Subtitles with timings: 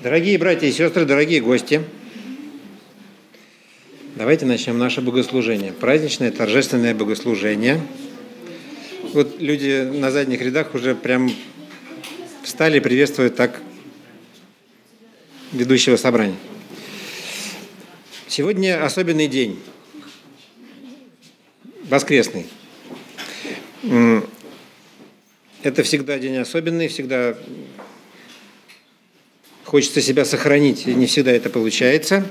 [0.00, 1.82] Дорогие братья и сестры, дорогие гости,
[4.14, 5.72] давайте начнем наше богослужение.
[5.72, 7.80] Праздничное торжественное богослужение.
[9.12, 11.32] Вот люди на задних рядах уже прям
[12.44, 13.60] встали, приветствуют так
[15.50, 16.36] ведущего собрания.
[18.28, 19.58] Сегодня особенный день,
[21.88, 22.46] воскресный.
[25.64, 27.36] Это всегда день особенный, всегда
[29.68, 32.26] Хочется себя сохранить, не всегда это получается.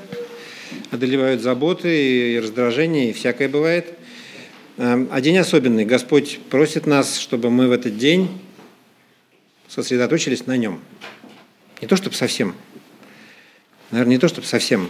[0.90, 3.94] Одолевают заботы и раздражения, и всякое бывает.
[4.78, 5.86] Эм, а день особенный.
[5.86, 8.28] Господь просит нас, чтобы мы в этот день
[9.68, 10.80] сосредоточились на нем.
[11.80, 12.56] Не то, чтобы совсем,
[13.92, 14.90] наверное, не то, чтобы совсем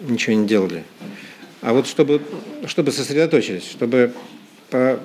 [0.00, 0.84] ничего не делали,
[1.60, 2.22] а вот чтобы,
[2.66, 4.14] чтобы сосредоточились, чтобы
[4.70, 4.98] по,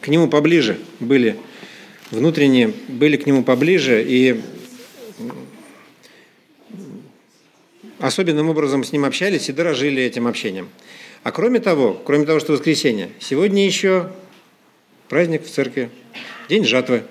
[0.00, 1.36] к нему поближе были,
[2.10, 4.40] внутренне были к нему поближе и
[7.98, 10.68] особенным образом с ним общались и дорожили этим общением.
[11.22, 14.10] А кроме того, кроме того, что воскресенье, сегодня еще
[15.08, 15.90] праздник в церкви,
[16.48, 17.02] день жатвы.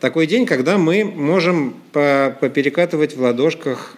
[0.00, 3.96] Такой день, когда мы можем поперекатывать в ладошках,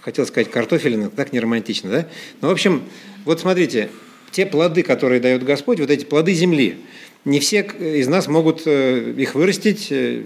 [0.00, 2.08] хотел сказать картофелин, так не романтично, да?
[2.40, 2.82] Ну, в общем,
[3.24, 3.90] вот смотрите,
[4.30, 6.78] те плоды, которые дает Господь, вот эти плоды земли,
[7.24, 10.24] не все из нас могут э, их вырастить, э,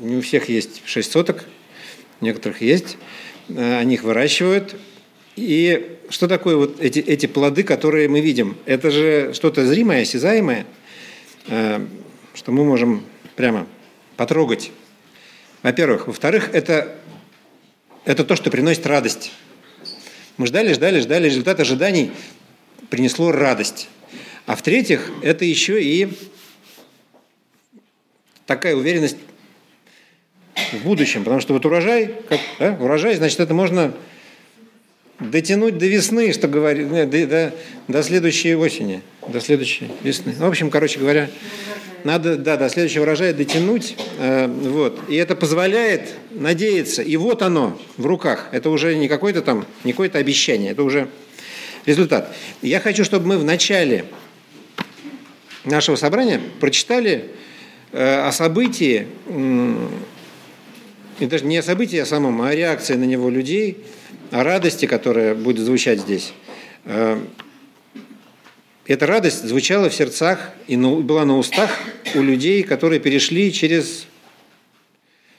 [0.00, 1.44] не у всех есть шесть соток–
[2.22, 2.96] некоторых есть,
[3.48, 4.76] э, они их выращивают.
[5.36, 8.56] И что такое вот эти, эти плоды, которые мы видим?
[8.66, 10.66] Это же что-то зримое, осязаемое,
[11.48, 11.86] э,
[12.34, 13.04] что мы можем
[13.36, 13.66] прямо
[14.16, 14.70] потрогать.
[15.62, 16.06] Во-первых.
[16.06, 16.96] Во-вторых, это,
[18.04, 19.32] это то, что приносит радость.
[20.36, 22.10] Мы ждали, ждали, ждали, результат ожиданий
[22.90, 23.88] принесло радость.
[24.46, 26.08] А в-третьих, это еще и
[28.46, 29.16] такая уверенность
[30.72, 33.92] в будущем, потому что вот урожай, как, да, урожай, значит, это можно
[35.18, 37.54] дотянуть до весны, что говорит, до, до,
[37.88, 40.34] до следующей осени, до следующей весны.
[40.38, 41.30] Ну, в общем, короче говоря,
[42.04, 47.80] надо, да, до следующего урожая дотянуть, э, вот, и это позволяет надеяться, и вот оно
[47.96, 51.08] в руках, это уже не какое-то там, не какое-то обещание, это уже
[51.86, 52.34] результат.
[52.60, 54.04] Я хочу, чтобы мы в начале
[55.64, 57.26] нашего собрания прочитали
[57.92, 59.06] э, о событии,
[61.20, 63.78] и даже не о событии о самом, а о реакции на него людей,
[64.30, 66.32] о радости, которая будет звучать здесь.
[66.84, 67.20] Э,
[68.86, 71.70] эта радость звучала в сердцах и была на устах
[72.14, 74.06] у людей, которые перешли через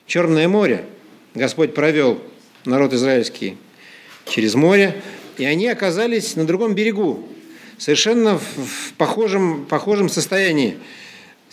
[0.06, 0.85] Черное море.
[1.34, 2.22] Господь провел
[2.66, 3.57] народ израильский
[4.25, 5.01] через море,
[5.38, 7.28] и они оказались на другом берегу,
[7.78, 10.78] совершенно в похожем, похожем состоянии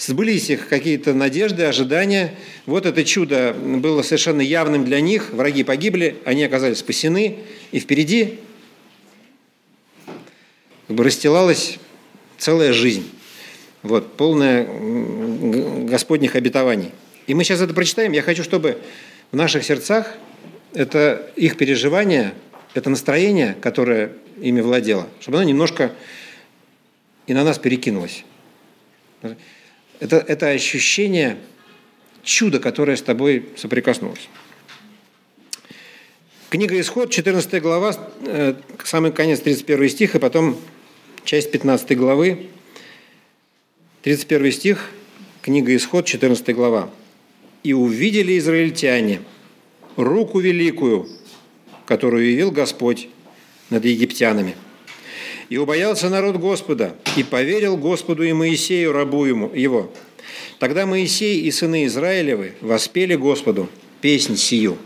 [0.07, 2.35] сбылись их какие-то надежды, ожидания.
[2.67, 5.31] Вот это чудо было совершенно явным для них.
[5.33, 7.39] Враги погибли, они оказались спасены.
[7.73, 8.39] И впереди
[10.87, 11.79] как бы расстилалась
[12.39, 13.11] целая жизнь.
[13.83, 14.67] Вот, полная
[15.85, 16.93] Господних обетований.
[17.27, 18.13] И мы сейчас это прочитаем.
[18.13, 18.79] Я хочу, чтобы
[19.33, 20.15] в наших сердцах
[20.73, 22.35] это их переживание,
[22.75, 25.93] это настроение, которое ими владело, чтобы оно немножко
[27.27, 28.25] и на нас перекинулось.
[30.01, 31.37] Это, это ощущение
[32.23, 34.29] чуда, которое с тобой соприкоснулось.
[36.49, 37.95] Книга Исход, 14 глава,
[38.27, 40.59] э, самый конец, 31 стих, и потом
[41.25, 42.49] часть 15 главы.
[44.03, 44.91] 31 стих,
[45.43, 46.91] книга Исход, 14 глава.
[47.63, 49.21] «И увидели израильтяне
[49.97, 51.09] руку великую,
[51.85, 53.09] которую явил Господь
[53.69, 54.57] над египтянами».
[55.51, 59.93] И убоялся народ Господа, и поверил Господу и Моисею, рабу ему, его.
[60.61, 63.69] Тогда Моисей и сыны Израилевы воспели Господу
[64.01, 64.79] песнь сию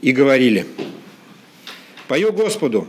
[0.00, 0.66] и говорили,
[2.08, 2.88] «Пою Господу,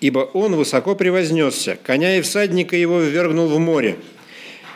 [0.00, 3.96] ибо Он высоко превознесся, коня и всадника его ввергнул в море.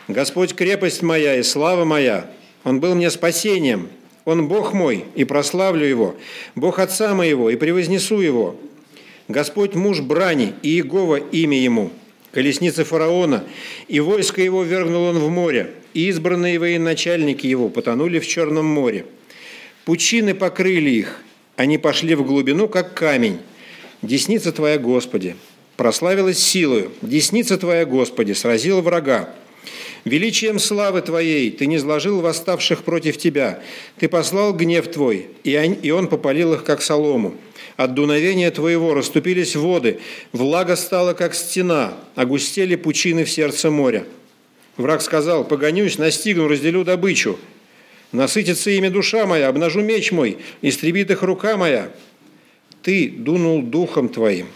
[0.09, 2.29] Господь крепость моя и слава моя,
[2.65, 3.87] Он был мне спасением,
[4.25, 6.15] Он Бог мой, и прославлю Его,
[6.55, 8.57] Бог Отца моего, и превознесу Его,
[9.27, 11.91] Господь муж брани, и Иегова имя ему,
[12.31, 13.45] колесница фараона,
[13.87, 19.05] и войско его вергнул он в море, и избранные военачальники его потонули в Черном море.
[19.85, 21.21] Пучины покрыли их,
[21.55, 23.39] они пошли в глубину, как камень.
[24.01, 25.35] Десница Твоя, Господи,
[25.77, 29.33] прославилась силою, десница Твоя, Господи, сразила врага.
[30.05, 33.61] Величием славы Твоей Ты не сложил восставших против Тебя.
[33.97, 37.35] Ты послал гнев Твой, и он попалил их, как солому.
[37.77, 39.99] От дуновения Твоего расступились воды,
[40.31, 44.05] влага стала, как стена, огустели пучины в сердце моря.
[44.77, 47.39] Враг сказал, погонюсь, настигну, разделю добычу.
[48.11, 51.91] Насытится ими душа моя, обнажу меч мой, истребит их рука моя.
[52.83, 54.47] Ты дунул духом твоим,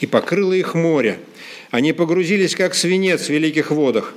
[0.00, 1.18] и покрыло их море.
[1.70, 4.14] Они погрузились, как свинец в великих водах.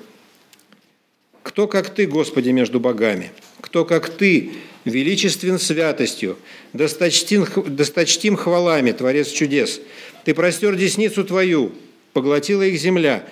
[1.47, 3.31] Кто, как ты, Господи, между богами?
[3.61, 4.51] Кто, как ты,
[4.83, 6.37] величествен святостью,
[6.73, 9.79] досточтим, досточтим хвалами, Творец чудес?
[10.25, 11.71] Ты простер десницу твою,
[12.11, 13.25] поглотила их земля.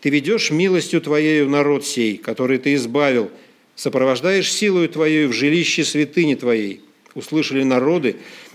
[0.00, 3.32] Ты ведешь милостью твоею народ сей, который ты избавил,
[3.74, 6.82] сопровождаешь силою твоей в жилище святыни твоей.
[7.14, 8.14] Услышали народы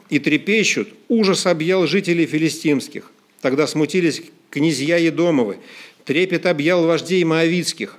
[0.09, 3.11] и трепещут, ужас объял жителей филистимских.
[3.41, 5.57] Тогда смутились князья Едомовы,
[6.05, 7.97] трепет объял вождей Моавицких,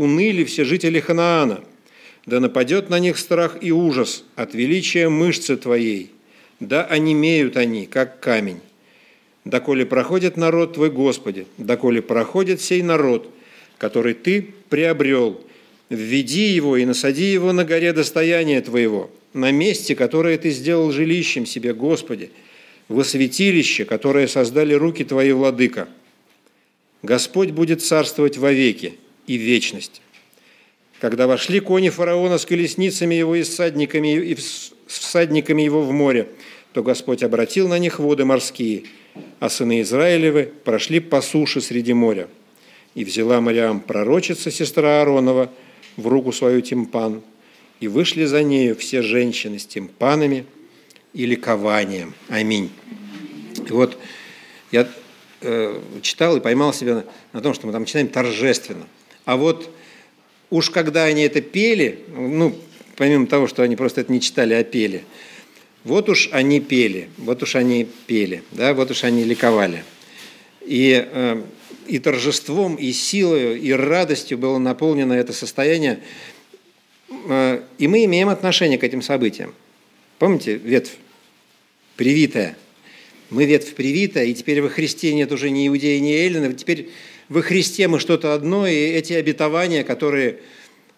[0.00, 1.62] уныли все жители Ханаана.
[2.24, 6.10] Да нападет на них страх и ужас от величия мышцы Твоей,
[6.58, 8.60] да онемеют они, как камень
[9.44, 13.30] доколе проходит народ Твой, Господи, доколе проходит сей народ,
[13.78, 15.40] который Ты приобрел,
[15.90, 21.44] введи его и насади его на горе достояния Твоего, на месте, которое Ты сделал жилищем
[21.44, 22.30] себе, Господи,
[22.88, 25.88] во святилище, которое создали руки Твои, Владыка.
[27.02, 28.94] Господь будет царствовать вовеки
[29.30, 30.00] и в вечности.
[31.00, 34.36] Когда вошли кони фараона с колесницами его и всадниками, и
[34.86, 36.28] всадниками его в море,
[36.72, 38.84] то Господь обратил на них воды морские–
[39.38, 42.28] а сыны Израилевы прошли по суше среди моря.
[42.94, 45.50] И взяла Мариам пророчица, сестра Ааронова,
[45.96, 47.22] в руку свою тимпан,
[47.78, 50.44] и вышли за нею все женщины с тимпанами
[51.12, 52.14] и ликованием.
[52.28, 52.70] Аминь.
[53.68, 53.96] И вот
[54.72, 54.88] я
[55.40, 58.86] э, читал и поймал себя на, на том, что мы там читаем торжественно.
[59.24, 59.70] А вот
[60.50, 62.56] уж когда они это пели, ну,
[62.96, 65.04] помимо того, что они просто это не читали, а пели–
[65.84, 69.82] вот уж они пели, вот уж они пели, да, вот уж они ликовали.
[70.60, 71.42] И, э,
[71.86, 76.00] и торжеством, и силой, и радостью было наполнено это состояние.
[77.28, 79.54] Э, и мы имеем отношение к этим событиям.
[80.18, 80.96] Помните ветвь
[81.96, 82.58] привитая?
[83.30, 86.52] Мы ветвь привитая, и теперь во Христе нет уже ни иудея, ни эллина.
[86.52, 86.90] Теперь
[87.30, 90.40] во Христе мы что-то одно, и эти обетования, которые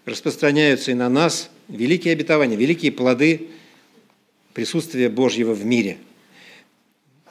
[0.07, 3.49] распространяются и на нас, великие обетования, великие плоды–
[4.55, 5.99] присутствия Божьего в мире.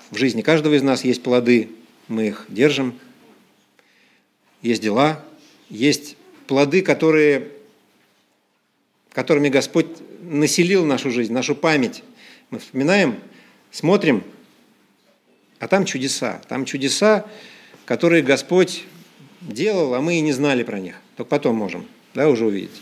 [0.09, 1.69] В жизни каждого из нас есть плоды,
[2.07, 2.99] мы их держим,
[4.61, 5.23] есть дела,
[5.69, 7.49] есть плоды, которые,
[9.13, 9.87] которыми Господь
[10.21, 12.03] населил нашу жизнь, нашу память.
[12.49, 13.19] Мы вспоминаем,
[13.71, 14.23] смотрим,
[15.59, 16.41] а там чудеса.
[16.49, 17.25] Там чудеса,
[17.85, 18.83] которые Господь
[19.41, 20.95] делал, а мы и не знали про них.
[21.17, 22.81] Только потом можем да, уже увидеть.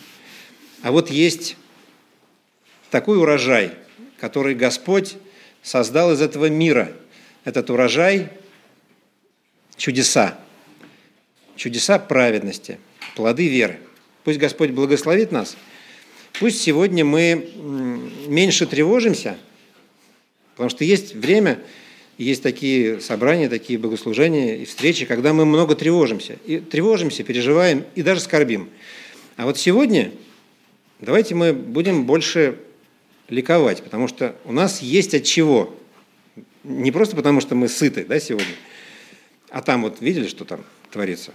[0.82, 1.58] А вот есть
[2.90, 3.74] такой урожай–
[4.20, 5.16] который Господь
[5.64, 6.92] создал из этого мира.
[7.46, 8.30] Этот урожай–
[9.78, 10.40] чудеса.
[11.56, 12.80] Чудеса праведности,
[13.16, 13.80] плоды веры.
[14.24, 15.58] Пусть Господь благословит нас.
[16.40, 17.50] Пусть сегодня мы
[18.28, 19.38] меньше тревожимся,
[20.52, 21.60] потому что есть время,
[22.20, 26.38] есть такие собрания, такие богослужения и встречи, когда мы много тревожимся.
[26.46, 28.70] И тревожимся, переживаем и даже скорбим.
[29.38, 30.12] А вот сегодня
[31.00, 32.60] давайте мы будем больше
[33.30, 35.74] ликовать, потому что у нас есть от чего.
[36.66, 38.54] Не просто потому, что мы сыты да, сегодня,
[39.50, 41.32] а там вот видели, что там творится?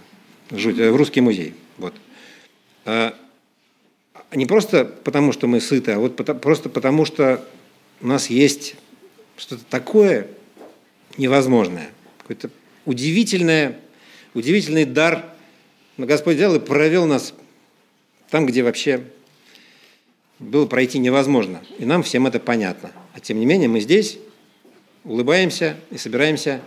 [0.51, 1.55] Жуть, э, в русский музей.
[1.79, 1.95] Вот.
[2.85, 3.15] А,
[4.35, 7.43] не просто потому, что мы сыты, а вот просто потому, что
[8.01, 8.75] у нас есть
[9.35, 10.27] что-то такое
[11.17, 12.49] невозможное, какой-то
[12.85, 13.79] удивительное,
[14.33, 15.25] удивительный дар.
[15.97, 17.33] Но Господь взял и провел нас
[18.29, 19.03] там, где вообще
[20.39, 21.61] было пройти невозможно.
[21.79, 22.91] И нам всем это понятно.
[23.13, 24.17] А тем не менее мы здесь
[25.03, 26.61] улыбаемся и собираемся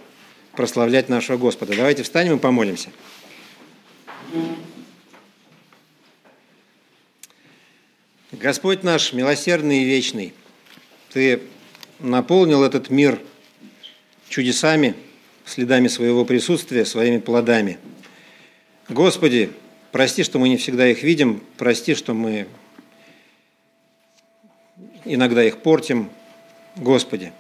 [0.53, 1.77] прославлять нашего Господа.
[1.77, 2.91] Давайте встанем и помолимся.
[8.33, 10.35] Господь наш, милосердный и вечный,
[11.13, 11.43] Ты
[11.99, 13.21] наполнил этот мир
[14.29, 14.95] чудесами,
[15.45, 17.79] следами своего присутствия, своими плодами.
[18.89, 19.51] Господи,
[19.93, 22.47] прости, что мы не всегда их видим, прости, что мы
[25.05, 26.11] иногда их портим.
[26.77, 27.33] Господи,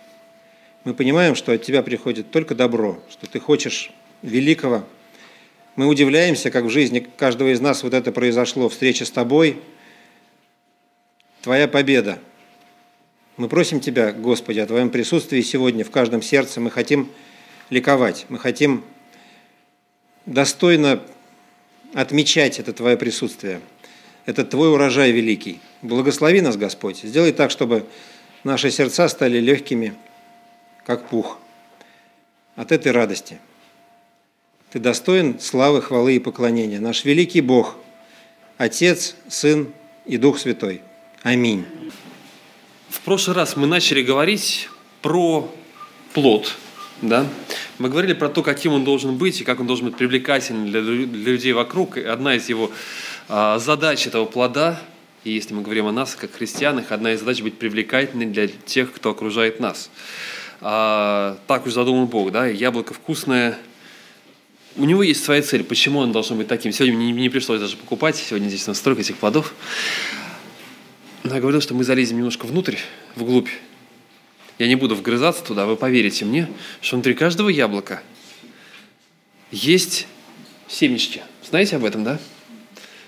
[0.85, 3.90] мы понимаем, что от Тебя приходит только добро, что Ты хочешь
[4.23, 4.85] великого.
[5.76, 9.61] Мы удивляемся, как в жизни каждого из нас вот это произошло, встреча с Тобой,
[11.42, 12.18] Твоя победа.
[13.38, 16.61] Мы просим Тебя, Господи, о Твоем присутствии сегодня в каждом сердце.
[16.61, 17.11] Мы хотим
[17.71, 18.85] ликовать, мы хотим
[20.26, 21.02] достойно
[21.95, 23.62] отмечать это Твое присутствие–
[24.28, 25.59] это Твой урожай великий.
[25.80, 26.99] Благослови нас, Господь.
[26.99, 27.87] Сделай так, чтобы
[28.45, 29.95] наши сердца стали легкими,
[30.85, 31.38] как пух,
[32.54, 33.38] от этой радости.
[34.71, 36.78] Ты достоин славы, хвалы и поклонения.
[36.78, 37.76] Наш великий Бог,
[38.59, 39.73] Отец, Сын
[40.04, 40.83] и Дух Святой.
[41.23, 41.64] Аминь.
[42.88, 44.71] В прошлый раз мы начали говорить
[45.02, 45.52] про
[46.14, 46.57] плод,
[47.02, 47.26] да?
[47.78, 50.80] Мы говорили про то, каким он должен быть и как он должен быть привлекательным для,
[50.80, 51.99] для людей вокруг.
[51.99, 52.71] И одна из его
[53.28, 54.80] а, задач этого плода,
[55.25, 58.90] и если мы говорим о нас, как христианах, одна из задач быть привлекательной для тех,
[58.92, 59.90] кто окружает нас.
[60.62, 63.59] А, так уж задумал Бог, да, яблоко вкусное,
[64.76, 66.73] у него есть своя цель, почему он должен быть таким.
[66.73, 69.52] Сегодня мне не пришлось даже покупать, сегодня здесь настройка этих плодов.
[71.28, 72.76] Но я говорил, что мы залезем немножко внутрь,
[73.14, 73.50] вглубь.
[74.58, 76.49] Я не буду вгрызаться туда, вы поверите мне,
[76.80, 78.02] что внутри каждого яблока
[79.50, 80.06] есть
[80.68, 81.20] семечки.
[81.47, 82.18] Знаете об этом, да?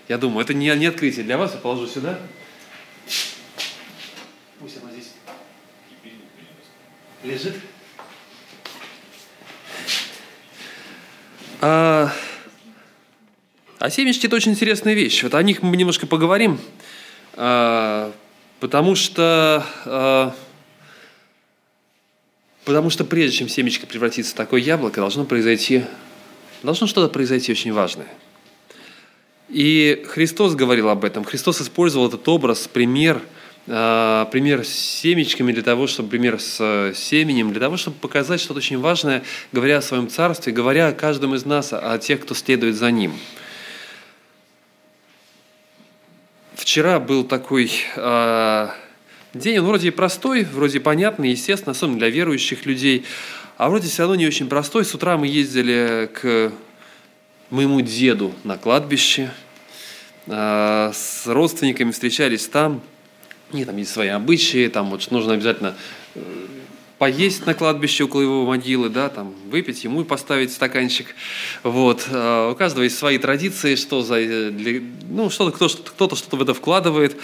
[0.07, 2.19] Я думаю, это не, не открытие для вас, я положу сюда.
[4.59, 5.13] Пусть она здесь
[7.25, 7.55] лежит.
[11.63, 12.13] А,
[13.79, 15.23] а семечки– это очень интересная вещь.
[15.23, 16.61] Вот о них мы немножко поговорим,
[17.35, 20.35] потому что, а,
[22.65, 25.85] потому что прежде чем семечко превратится в такое яблоко, должно произойти,
[26.63, 28.09] должно что-то произойти очень важное.
[29.49, 31.25] И Христос говорил об этом.
[31.25, 33.21] Христос использовал этот образ, пример–
[33.73, 38.41] а, пример с семечками для того, чтобы пример с э, семенем, для того, чтобы показать
[38.41, 39.23] что-то очень важное,
[39.53, 43.13] говоря о своем царстве, говоря о каждом из нас, о тех, кто следует за ним.
[46.61, 48.69] Вчера был такой э,
[49.33, 53.07] день, он вроде простой, вроде понятный, естественно, особенно для верующих людей,
[53.57, 54.85] а вроде все равно не очень простой.
[54.85, 56.53] С утра мы ездили к
[57.49, 59.31] моему деду на кладбище,
[60.27, 62.83] э, с родственниками встречались там–
[63.53, 65.75] нет, там есть свои обычаи, там вот нужно обязательно
[66.15, 66.21] э,
[67.01, 71.15] поесть на кладбище около его могилы, да, там выпить, ему поставить стаканчик.
[71.63, 72.07] Вот.
[72.11, 76.37] А у каждого есть свои традиции, что за, э, для, ну, что-то, кто, кто-то что-то
[76.37, 77.17] в это вкладывает.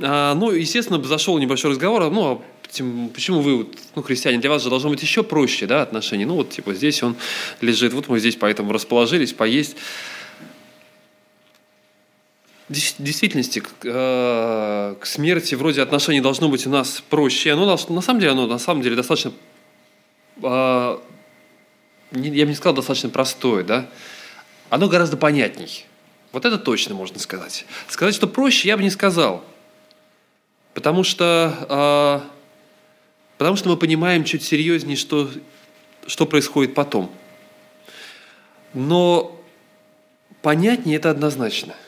[0.00, 2.42] А, ну, естественно, зашел небольшой разговор, ну, а
[3.14, 6.26] почему вы, ну, христиане, для вас же должно быть еще проще, да, отношения.
[6.26, 7.14] Ну, вот, типа, здесь он
[7.60, 9.76] лежит, вот мы здесь поэтому расположились, поесть
[12.72, 17.52] действительности к, э, к смерти вроде отношений должно быть у нас проще.
[17.52, 19.32] Оно на самом деле, оно на самом деле достаточно,
[20.42, 20.98] э, я
[22.12, 23.88] бы не сказал достаточно простое, да.
[24.70, 25.86] Оно гораздо понятней.
[26.32, 27.66] Вот это точно можно сказать.
[27.88, 29.44] Сказать, что проще, я бы не сказал.
[30.72, 32.28] Потому что, э,
[33.38, 35.30] потому что мы понимаем чуть серьезнее, что,
[36.06, 37.10] что происходит потом.
[38.72, 39.38] Но
[40.40, 41.74] понятнее это однозначно–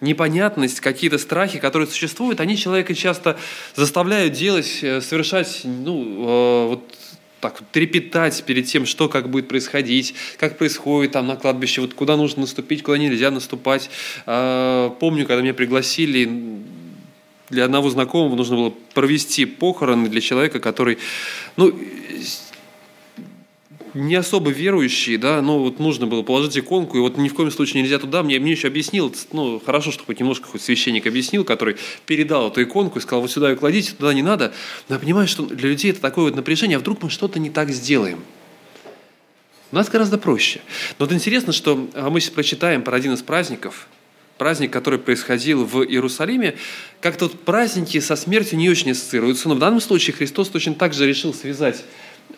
[0.00, 3.38] непонятность, какие-то страхи, которые существуют, они человека часто
[3.74, 6.94] заставляют делать, э, совершать, ну, э, вот
[7.40, 11.94] так вот трепетать перед тем, что как будет происходить, как происходит там на кладбище, вот
[11.94, 13.90] куда нужно наступить, куда нельзя наступать.
[14.26, 16.28] Э, помню, когда меня пригласили
[17.50, 20.98] для одного знакомого нужно было провести похороны для человека, который,
[21.56, 21.72] ну,
[23.96, 27.50] не особо верующие, да, но вот нужно было положить иконку, и вот ни в коем
[27.50, 28.22] случае нельзя туда.
[28.22, 32.62] Мне, мне еще объяснил, ну, хорошо, что хоть немножко хоть священник объяснил, который передал эту
[32.62, 34.52] иконку и сказал, вот сюда ее кладите, туда не надо.
[34.88, 37.50] Но я понимаю, что для людей это такое вот напряжение, а вдруг мы что-то не
[37.50, 38.20] так сделаем.
[39.72, 40.60] У нас гораздо проще.
[40.98, 43.88] Но вот интересно, что а, мы сейчас прочитаем про один из праздников,
[44.38, 46.56] праздник, который происходил в Иерусалиме,
[47.00, 49.48] как-то вот праздники со смертью не очень ассоциируются.
[49.48, 51.84] Но в данном случае Христос точно так же решил связать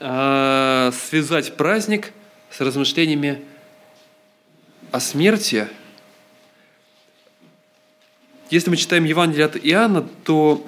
[0.00, 2.12] э, связать праздник
[2.50, 3.42] с размышлениями
[4.90, 5.68] о смерти.
[8.50, 10.66] Если мы читаем Евангелие от Иоанна, то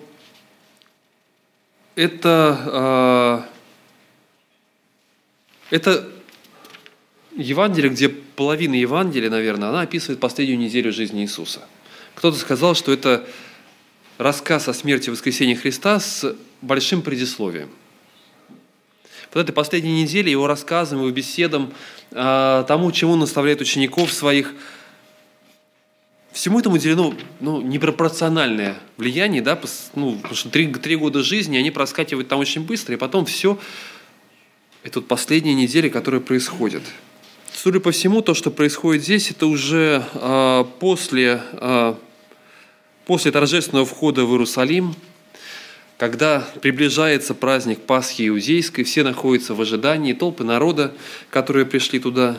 [1.95, 3.47] это,
[5.71, 6.09] э, это
[7.37, 11.63] Евангелие, где половина Евангелия, наверное, она описывает последнюю неделю жизни Иисуса.
[12.15, 13.27] Кто-то сказал, что это
[14.19, 17.71] рассказ о смерти и воскресении Христа с большим предисловием
[19.33, 21.73] вот этой последней неделе его рассказам, его беседам,
[22.13, 24.55] а, тому, чему он наставляет учеников своих,
[26.33, 29.59] всему этому уделено ну, непропорциональное влияние, да,
[29.95, 33.59] ну, потому что три, три года жизни, они проскакивают там очень быстро, и потом все,
[34.83, 36.83] это вот последние недели, которые происходят.
[37.53, 41.95] Судя по всему, то, что происходит здесь, это уже э, после, э,
[43.07, 44.95] после торжественного входа в Иерусалим–
[46.01, 50.95] когда приближается праздник Пасхи Иудейской, все находятся в ожидании, толпы народа,
[51.29, 52.39] которые пришли туда,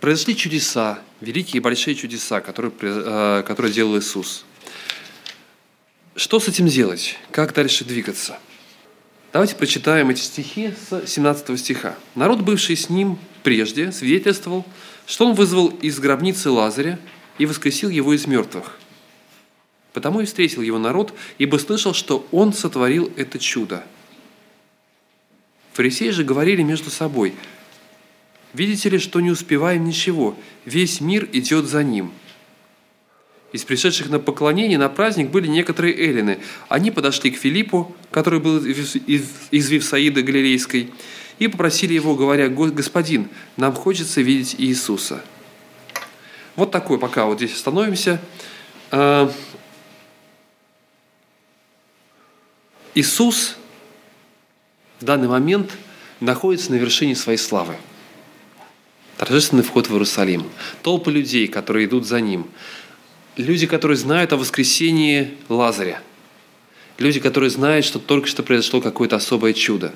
[0.00, 4.46] произошли чудеса, великие и большие чудеса, которые, э, которые делал Иисус.
[6.16, 7.18] Что с этим делать?
[7.30, 8.38] Как дальше двигаться?
[9.34, 11.94] Давайте прочитаем эти стихи с 17 стиха.
[12.14, 14.64] «Народ, бывший с ним прежде, свидетельствовал,
[15.06, 16.98] что он вызвал из гробницы Лазаря
[17.36, 18.78] и воскресил его из мертвых.
[19.92, 23.84] Потому и встретил его народ, ибо слышал, что он сотворил это чудо.
[25.72, 27.34] Фарисеи же говорили между собой,
[28.52, 32.12] «Видите ли, что не успеваем ничего, весь мир идет за ним».
[33.52, 36.38] Из пришедших на поклонение на праздник были некоторые эллины.
[36.68, 40.90] Они подошли к Филиппу, который был из Вифсаида Галилейской,
[41.38, 45.22] и попросили его, говоря, «Господин, нам хочется видеть Иисуса».
[46.56, 48.20] Вот такой, пока вот здесь остановимся.
[48.90, 49.32] А,
[52.98, 53.54] Иисус
[54.98, 55.70] в данный момент
[56.18, 57.76] находится на вершине своей славы.
[59.16, 60.50] Торжественный вход в Иерусалим.
[60.82, 62.48] Толпы людей, которые идут за Ним.
[63.36, 66.02] Люди, которые знают о воскресении Лазаря.
[66.98, 69.94] Люди, которые знают, что только что произошло какое-то особое чудо.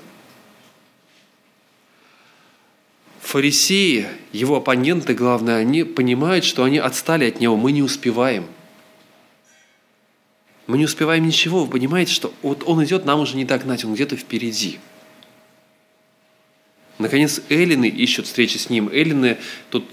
[3.20, 8.46] Фарисеи, его оппоненты, главное, они понимают, что они отстали от него, мы не успеваем.
[10.72, 13.92] Мы не успеваем ничего, вы понимаете, что вот он идет, нам уже не догнать, он
[13.92, 14.78] где-то впереди–
[17.02, 18.88] Наконец, эллины ищут встречи с ним.
[18.88, 19.36] Эллины,
[19.70, 19.84] тут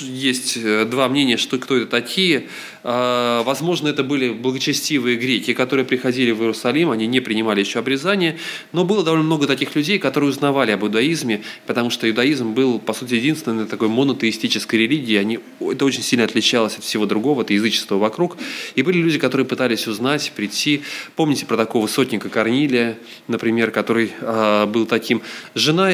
[0.00, 2.44] есть э, два мнения, что кто это такие.
[2.84, 8.38] А, возможно, это были благочестивые греки, которые приходили в Иерусалим, они не принимали еще обрезание,
[8.72, 12.92] но было довольно много таких людей, которые узнавали об иудаизме, потому что иудаизм был, по
[12.92, 15.18] сути, единственной такой монотеистической религией.
[15.18, 18.36] Они, это очень сильно отличалось от всего другого, от язычества вокруг.
[18.74, 20.82] И были люди, которые пытались узнать, прийти.
[21.16, 25.22] Помните про такого сотника Корнилия, например, который а, был таким.
[25.54, 25.92] Жена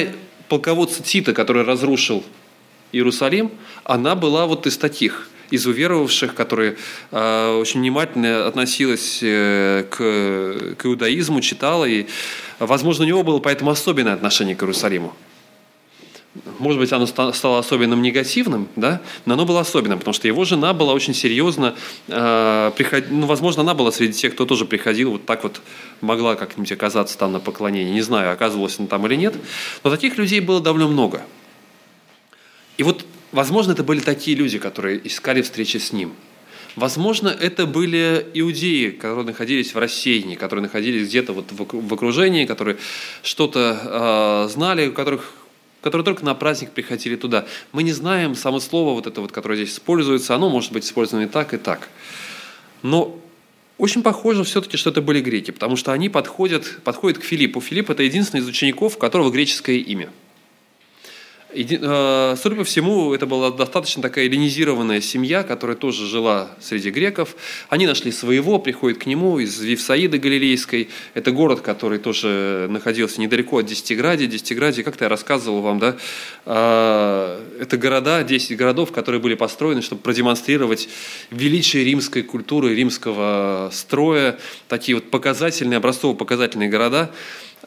[0.49, 2.23] полководца Тита, который разрушил
[2.91, 3.51] Иерусалим,
[3.83, 6.75] она была вот из таких, из уверовавших, которые
[7.11, 12.07] э, очень внимательно относилась э, к, к иудаизму, читала, и,
[12.57, 15.15] возможно, у него было поэтому особенное отношение к Иерусалиму.
[16.59, 19.01] Может быть, оно стало особенным негативным, да?
[19.25, 21.75] но оно было особенным, потому что его жена была очень серьезно,
[22.07, 23.05] э, приход...
[23.09, 25.61] ну, возможно, она была среди тех, кто тоже приходил, вот так вот
[26.01, 27.93] могла как-нибудь оказаться там на поклонении.
[27.93, 29.35] Не знаю, оказывалась она там или нет,
[29.83, 31.21] но таких людей было довольно много.
[32.77, 36.13] И вот, возможно, это были такие люди, которые искали встречи с ним.
[36.75, 42.77] Возможно, это были иудеи, которые находились в рассеянии, которые находились где-то вот в окружении, которые
[43.23, 45.33] что-то э, знали, у которых
[45.81, 47.45] которые только на праздник приходили туда.
[47.71, 51.25] Мы не знаем само слово, вот это вот, которое здесь используется, оно может быть использовано
[51.25, 51.89] и так, и так.
[52.81, 53.19] Но
[53.77, 57.61] очень похоже все-таки, что это были греки, потому что они подходят, подходят к Филиппу.
[57.61, 60.09] Филипп– это единственный из учеников, у которого греческое имя–
[61.51, 67.35] Э, судя по всему, это была достаточно такая эллинизированная семья, которая тоже жила среди греков.
[67.69, 70.89] Они нашли своего, приходят к нему из Вифсаиды Галилейской.
[71.15, 74.27] Это город, который тоже находился недалеко от Десятиградия.
[74.27, 75.97] Десятиградие, как-то я рассказывал вам, да,
[76.45, 80.87] э, это города, 10 городов, которые были построены, чтобы продемонстрировать
[81.31, 84.37] величие римской культуры, римского строя.
[84.67, 87.09] Такие вот показательные, образцово-показательные города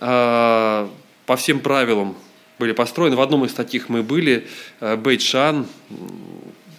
[0.00, 0.88] э,
[1.26, 2.16] по всем правилам
[2.62, 3.16] были построены.
[3.16, 4.46] В одном из таких мы были,
[4.80, 5.66] э, Бэйчан,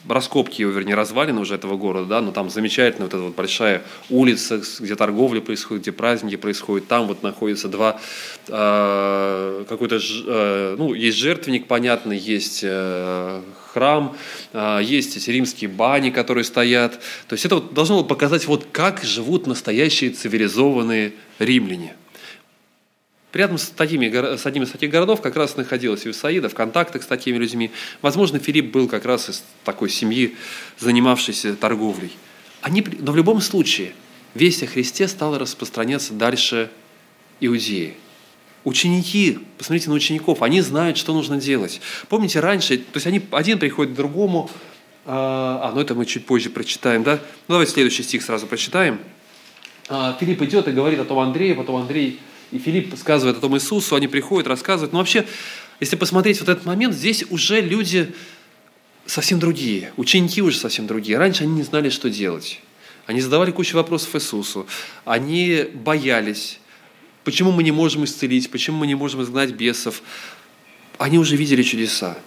[0.07, 3.81] раскопки его, вернее, развалины уже этого города, да, но там замечательная вот эта вот большая
[4.09, 7.99] улица, где торговля происходит, где праздники происходят, там вот находятся два,
[8.47, 13.41] э, какой-то, э, ну, есть жертвенник, понятно, есть э,
[13.73, 14.15] храм,
[14.53, 16.93] э, есть эти римские бани, которые стоят,
[17.27, 21.95] то есть это вот должно было показать, вот как живут настоящие цивилизованные римляне–
[23.33, 27.07] Рядом с, такими, с одним из таких городов как раз находилась Висаида, в контактах с
[27.07, 27.71] такими людьми.
[28.03, 30.35] Возможно, Филипп был как раз из такой семьи,
[30.77, 32.11] занимавшейся торговлей.
[32.61, 33.93] Они, но в любом случае,
[34.35, 36.69] весть о Христе стала распространяться дальше
[37.39, 37.95] Иудеи.
[38.65, 41.81] Ученики, посмотрите на учеников, они знают, что нужно делать.
[42.09, 44.49] Помните, раньше, то есть они один приходит к другому,
[45.05, 47.15] а, а ну это мы чуть позже прочитаем, да?
[47.47, 48.99] Ну давайте следующий стих сразу прочитаем.
[49.89, 52.19] А, Филипп идет и говорит о том Андрею, потом Андрей
[52.53, 54.93] и Филипп сказывает о том Иисусу, они приходят, рассказывают.
[54.93, 55.25] Но вообще,
[55.79, 58.13] если посмотреть вот этот момент, здесь уже люди
[59.05, 61.17] совсем другие, ученики уже совсем другие.
[61.17, 62.61] Раньше они не знали, что делать.
[63.07, 64.67] Они задавали кучу вопросов Иисусу.
[65.03, 66.59] Они боялись.
[67.23, 68.51] Почему мы не можем исцелить?
[68.51, 70.03] Почему мы не можем изгнать бесов?
[70.99, 72.17] Они уже видели чудеса.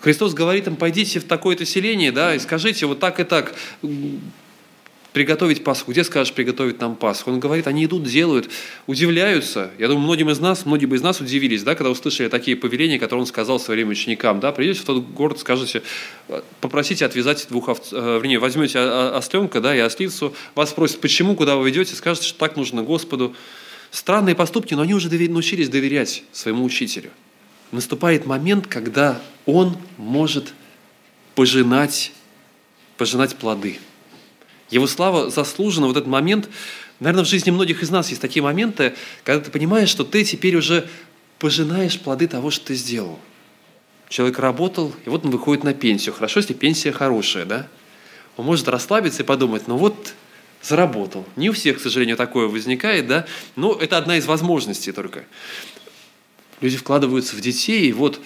[0.00, 3.54] Христос говорит им, пойдите в такое-то селение, да, и скажите вот так и так,
[5.12, 5.90] приготовить Пасху.
[5.90, 7.30] Где скажешь приготовить нам Пасху?
[7.30, 8.48] Он говорит, они идут, делают,
[8.86, 9.70] удивляются.
[9.78, 12.98] Я думаю, многим из нас, многие бы из нас удивились, да, когда услышали такие повеления,
[12.98, 14.40] которые он сказал своим ученикам.
[14.40, 15.82] Да, придете в тот город, скажете,
[16.60, 21.56] попросите отвязать двух овц, э, вернее, возьмете осленка да, и ослицу, вас спросят, почему, куда
[21.56, 23.34] вы идете, скажете, что так нужно Господу.
[23.90, 27.10] Странные поступки, но они уже научились доверять своему учителю.
[27.72, 30.54] Наступает момент, когда он может
[31.34, 32.12] пожинать,
[32.96, 33.78] пожинать плоды–
[34.70, 35.86] Его слава заслужена.
[35.86, 36.48] Вот этот момент,
[37.00, 40.56] наверное, в жизни многих из нас есть такие моменты, когда ты понимаешь, что ты теперь
[40.56, 40.88] уже
[41.38, 43.18] пожинаешь плоды того, что ты сделал.
[44.08, 46.14] Человек работал, и вот он выходит на пенсию.
[46.14, 47.68] Хорошо, если пенсия хорошая, да?
[48.36, 50.14] Он может расслабиться и подумать, ну вот
[50.62, 51.24] заработал.
[51.36, 53.26] Не у всех, к сожалению, такое возникает, да?
[53.56, 55.24] Но это одна из возможностей только.
[56.60, 58.20] Люди вкладываются в детей, и вот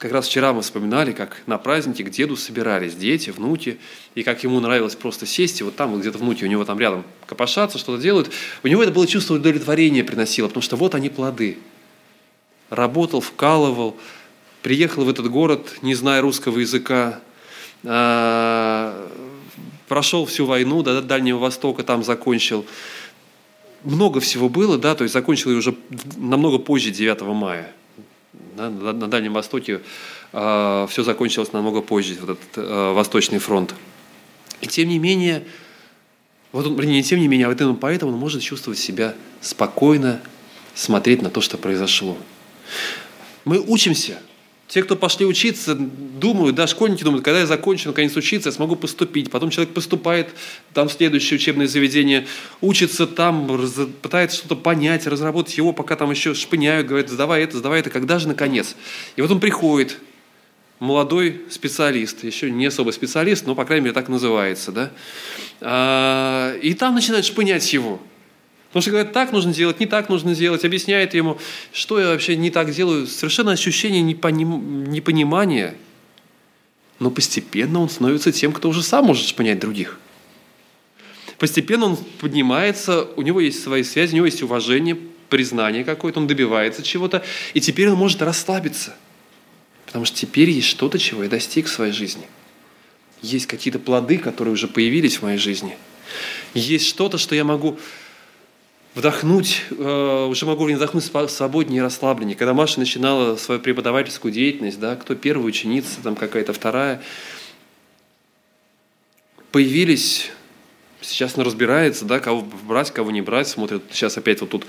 [0.00, 3.78] как раз вчера мы вспоминали, как на празднике к деду собирались дети, внуки,
[4.14, 6.80] и как ему нравилось просто сесть, и вот там вот где-то внуки у него там
[6.80, 8.30] рядом копошатся, что-то делают.
[8.62, 11.58] У него это было чувство удовлетворения приносило, потому что вот они плоды.
[12.70, 13.94] Работал, вкалывал,
[14.62, 17.20] приехал в этот город, не зная русского языка,
[17.84, 19.06] а,
[19.86, 22.64] прошел всю войну до Дальнего Востока, там закончил.
[23.84, 25.74] Много всего было, да, то есть закончил ее уже
[26.16, 27.70] намного позже 9 мая.
[28.56, 29.80] Да, на Дальнем Востоке э,
[30.32, 33.74] а, все закончилось намного позже, вот этот э, Восточный фронт.
[34.60, 35.44] И тем не менее,
[36.52, 40.20] вот он, не тем не менее, а вот именно поэтому он может чувствовать себя спокойно,
[40.74, 42.16] смотреть на то, что произошло.
[43.44, 44.20] Мы учимся
[44.70, 48.76] те, кто пошли учиться, думают, да, школьники думают, когда я закончу, наконец учиться, я смогу
[48.76, 49.28] поступить.
[49.28, 50.28] Потом человек поступает
[50.72, 52.28] там следующее учебное заведение,
[52.60, 57.58] учится там, раз, пытается что-то понять, разработать его, пока там еще шпыняют, говорят, сдавай это,
[57.58, 58.76] сдавай это, когда же наконец?
[59.16, 59.98] И вот он приходит,
[60.78, 64.92] молодой специалист, еще не особо специалист, но, по крайней мере, так называется, да,
[65.60, 68.00] а, и там начинают шпынять его–
[68.70, 71.38] Потому что говорят, так нужно делать, не так нужно делать, объясняет ему,
[71.72, 73.08] что я вообще не так делаю.
[73.08, 74.84] Совершенно ощущение непоним...
[74.84, 75.74] непонимания.
[77.00, 79.98] Но постепенно он становится тем, кто уже сам может понять других.
[81.38, 84.96] Постепенно он поднимается, у него есть свои связи, у него есть уважение,
[85.28, 88.94] признание какое-то, он добивается чего-то, и теперь он может расслабиться.
[89.86, 92.26] Потому что теперь есть что-то, чего я достиг в своей жизни.
[93.22, 95.76] Есть какие-то плоды, которые уже появились в моей жизни.
[96.54, 97.78] Есть что-то, что я могу
[98.94, 102.36] вдохнуть, э, уже могу вдохнуть свободнее и расслабленнее.
[102.36, 107.02] Когда Маша начинала свою преподавательскую деятельность, да, кто первая ученица, там какая-то вторая,
[109.52, 110.30] появились
[111.02, 113.82] Сейчас она разбирается, да, кого брать, кого не брать, смотрит.
[113.90, 114.66] Сейчас опять вот тут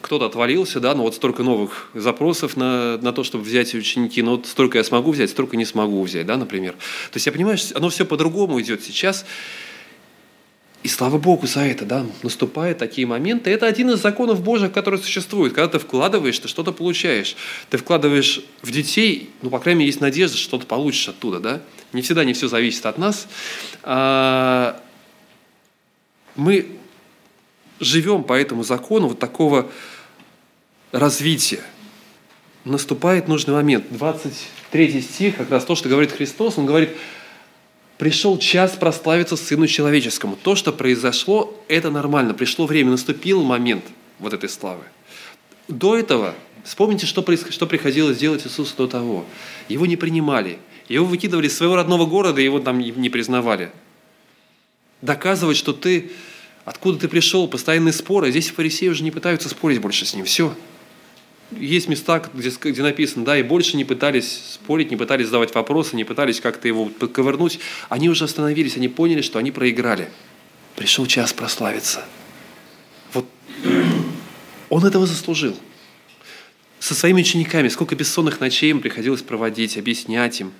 [0.00, 4.32] кто-то отвалился, да, но вот столько новых запросов на, на то, чтобы взять ученики, но
[4.32, 6.72] вот столько я смогу взять, столько не смогу взять, да, например.
[6.72, 9.24] То есть я понимаю, что оно все по-другому идет сейчас.
[10.88, 13.50] И слава Богу за это, да, наступают такие моменты.
[13.50, 15.52] Это один из законов Божьих, который существует.
[15.52, 17.36] Когда ты вкладываешь, ты что-то получаешь.
[17.68, 21.60] Ты вкладываешь в детей, ну, по крайней мере, есть надежда, что что-то получишь оттуда, да.
[21.92, 23.28] Не всегда не все зависит от нас.
[23.82, 24.80] А,
[26.36, 26.78] мы
[27.80, 29.70] живем по этому закону вот такого
[30.90, 31.60] развития.
[32.64, 33.84] Наступает нужный момент.
[33.90, 36.92] 23 стих, как раз то, что говорит Христос, он говорит–
[37.98, 40.38] Пришел час прославиться Сыну Человеческому.
[40.40, 42.32] То, что произошло, это нормально.
[42.32, 43.84] Пришло время, наступил момент
[44.20, 44.84] вот этой славы.
[45.66, 49.24] До этого, вспомните, что, что приходилось делать Иисусу до того.
[49.68, 50.60] Его не принимали.
[50.88, 53.72] Его выкидывали из своего родного города, его там не признавали.
[55.02, 56.12] Доказывать, что ты,
[56.64, 58.30] откуда ты пришел, постоянные споры.
[58.30, 60.24] Здесь фарисеи уже не пытаются спорить больше с ним.
[60.24, 60.54] Все,
[61.50, 65.96] есть места, где, где написано, да, и больше не пытались спорить, не пытались задавать вопросы,
[65.96, 67.58] не пытались как-то его подковырнуть.
[67.88, 70.08] Они уже остановились, они поняли, что они проиграли.
[70.76, 72.04] Пришел час прославиться.
[73.12, 73.26] Вот
[74.68, 75.56] он этого заслужил.
[76.78, 80.52] Со своими учениками, сколько бессонных ночей им приходилось проводить, объяснять им,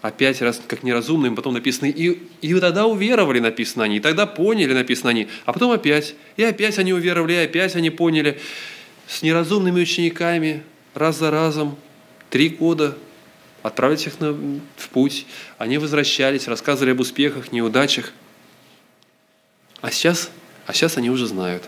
[0.00, 4.72] опять раз как неразумным, потом написано, и, и тогда уверовали, написано они, и тогда поняли,
[4.72, 8.38] написано они, а потом опять, и опять они уверовали, и опять они поняли
[9.06, 10.62] с неразумными учениками
[10.94, 11.76] раз за разом,
[12.30, 12.96] три года,
[13.62, 15.26] отправить их на, в путь.
[15.58, 18.12] Они возвращались, рассказывали об успехах, неудачах.
[19.80, 20.30] А сейчас,
[20.66, 21.64] а сейчас они уже знают.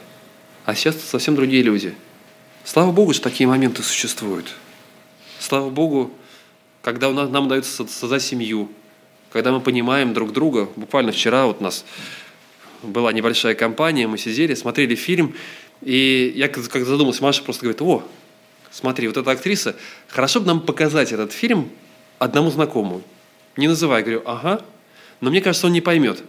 [0.64, 1.94] А сейчас совсем другие люди.
[2.64, 4.54] Слава Богу, что такие моменты существуют.
[5.38, 6.12] Слава Богу,
[6.82, 8.70] когда нам дается создать семью,
[9.32, 10.68] когда мы понимаем друг друга.
[10.76, 11.84] Буквально вчера вот у нас
[12.82, 15.34] была небольшая компания, мы сидели, смотрели фильм,
[15.82, 18.02] и я как задумался, Маша просто говорит, о,
[18.70, 19.76] смотри, вот эта актриса,
[20.08, 21.70] хорошо бы нам показать этот фильм
[22.18, 23.02] одному знакомому.
[23.56, 24.62] Не называя, говорю, ага,
[25.20, 26.22] но мне кажется, он не поймет.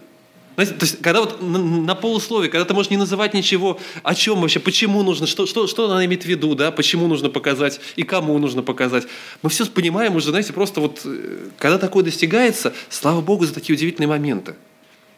[0.56, 4.14] Знаете, то есть, когда вот на, на полусловие, когда ты можешь не называть ничего, о
[4.14, 7.80] чем вообще, почему нужно, что, что, что она имеет в виду, да, почему нужно показать
[7.96, 9.04] и кому нужно показать.
[9.42, 13.74] Мы все понимаем уже, знаете, просто вот, э, когда такое достигается, слава Богу за такие
[13.74, 14.56] удивительные моменты.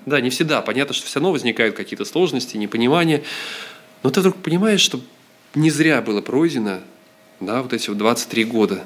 [0.07, 0.63] Да, не всегда.
[0.63, 3.23] Понятно, что все равно возникают какие-то сложности, непонимания.
[4.03, 5.01] Но ты вдруг понимаешь, что
[5.55, 6.81] не зря было пройдено
[7.41, 8.85] да, вот эти вот 23 года.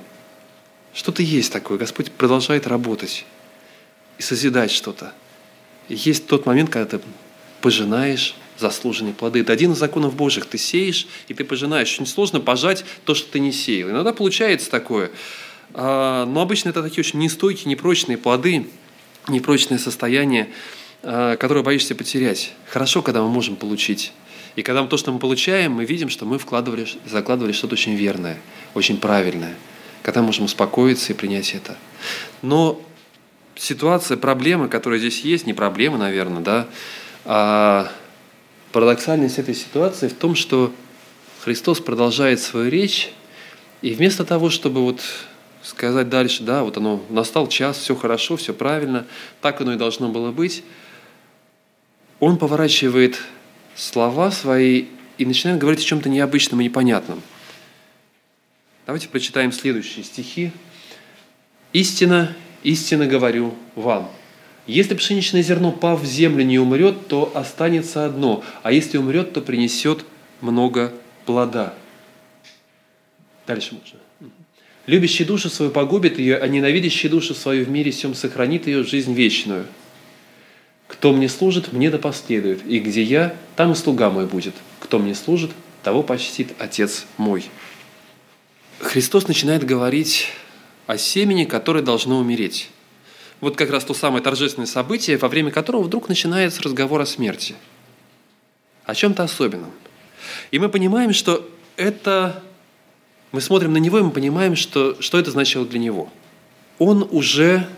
[0.94, 1.78] Что-то есть такое.
[1.78, 3.26] Господь продолжает работать
[4.18, 5.12] и созидать что-то.
[5.88, 7.04] есть тот момент, когда ты
[7.60, 9.40] пожинаешь заслуженные плоды.
[9.40, 10.46] Это один из законов Божьих.
[10.46, 11.92] Ты сеешь, и ты пожинаешь.
[11.92, 13.90] Очень сложно пожать то, что ты не сеял.
[13.90, 15.10] Иногда получается такое.
[15.74, 18.66] А, но обычно это такие очень нестойкие, непрочные плоды,
[19.28, 20.48] непрочное состояние,
[21.02, 22.52] а, которое боишься потерять.
[22.66, 24.12] Хорошо, когда мы можем получить.
[24.56, 27.94] И когда мы то, что мы получаем, мы видим, что мы вкладывали, закладывали что-то очень
[27.94, 28.38] верное,
[28.74, 29.54] очень правильное.
[30.02, 31.76] Когда мы можем успокоиться и принять это.
[32.40, 32.80] Но
[33.54, 36.66] ситуация, проблемы, которые здесь есть, не проблемы, наверное, да,
[37.24, 37.92] а
[38.72, 40.72] Парадоксальность этой ситуации в том, что
[41.42, 43.10] Христос продолжает свою речь,
[43.82, 45.00] и вместо того, чтобы вот
[45.62, 49.06] сказать дальше, да, вот оно, настал час, все хорошо, все правильно,
[49.40, 50.62] так оно и должно было быть,
[52.20, 53.22] он поворачивает
[53.76, 54.86] слова свои
[55.18, 57.22] и начинает говорить о чем-то необычном и непонятном.
[58.86, 60.50] Давайте прочитаем следующие стихи.
[61.72, 64.10] «Истина, истинно говорю вам,
[64.66, 69.40] если пшеничное зерно, пав в землю, не умрет, то останется одно, а если умрет, то
[69.40, 70.04] принесет
[70.40, 70.92] много
[71.24, 71.74] плода.
[73.46, 74.00] Дальше можно.
[74.86, 79.12] Любящий душу свою погубит ее, а ненавидящий душу свою в мире всем сохранит ее жизнь
[79.14, 79.66] вечную.
[80.86, 84.54] Кто мне служит, мне да последует, и где я, там и слуга мой будет.
[84.80, 85.50] Кто мне служит,
[85.82, 87.44] того почтит Отец мой.
[88.78, 90.28] Христос начинает говорить
[90.86, 92.70] о семени, которое должно умереть
[93.40, 97.54] вот как раз то самое торжественное событие, во время которого вдруг начинается разговор о смерти.
[98.84, 99.70] О чем-то особенном.
[100.50, 102.42] И мы понимаем, что это...
[103.32, 106.08] Мы смотрим на него, и мы понимаем, что, что это значило для него.
[106.78, 107.68] Он уже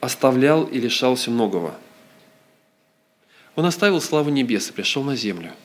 [0.00, 1.74] оставлял и лишался многого.
[3.56, 5.52] Он оставил славу небес и пришел на землю–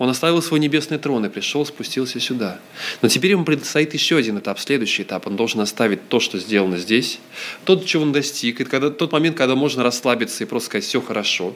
[0.00, 2.58] он оставил свой небесный трон и пришел, спустился сюда.
[3.02, 5.26] Но теперь ему предстоит еще один этап, следующий этап.
[5.26, 7.18] Он должен оставить то, что сделано здесь,
[7.66, 11.02] то, чего он достиг, и когда, тот момент, когда можно расслабиться и просто сказать «все
[11.02, 11.54] хорошо».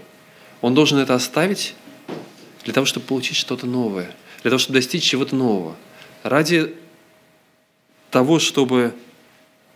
[0.61, 1.75] Он должен это оставить
[2.64, 5.75] для того, чтобы получить что-то новое, для того, чтобы достичь чего-то нового.
[6.23, 6.75] Ради
[8.11, 8.93] того, чтобы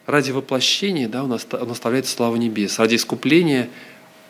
[0.05, 2.79] ради воплощения да, он оставляет славу небес.
[2.79, 3.71] Ради искупления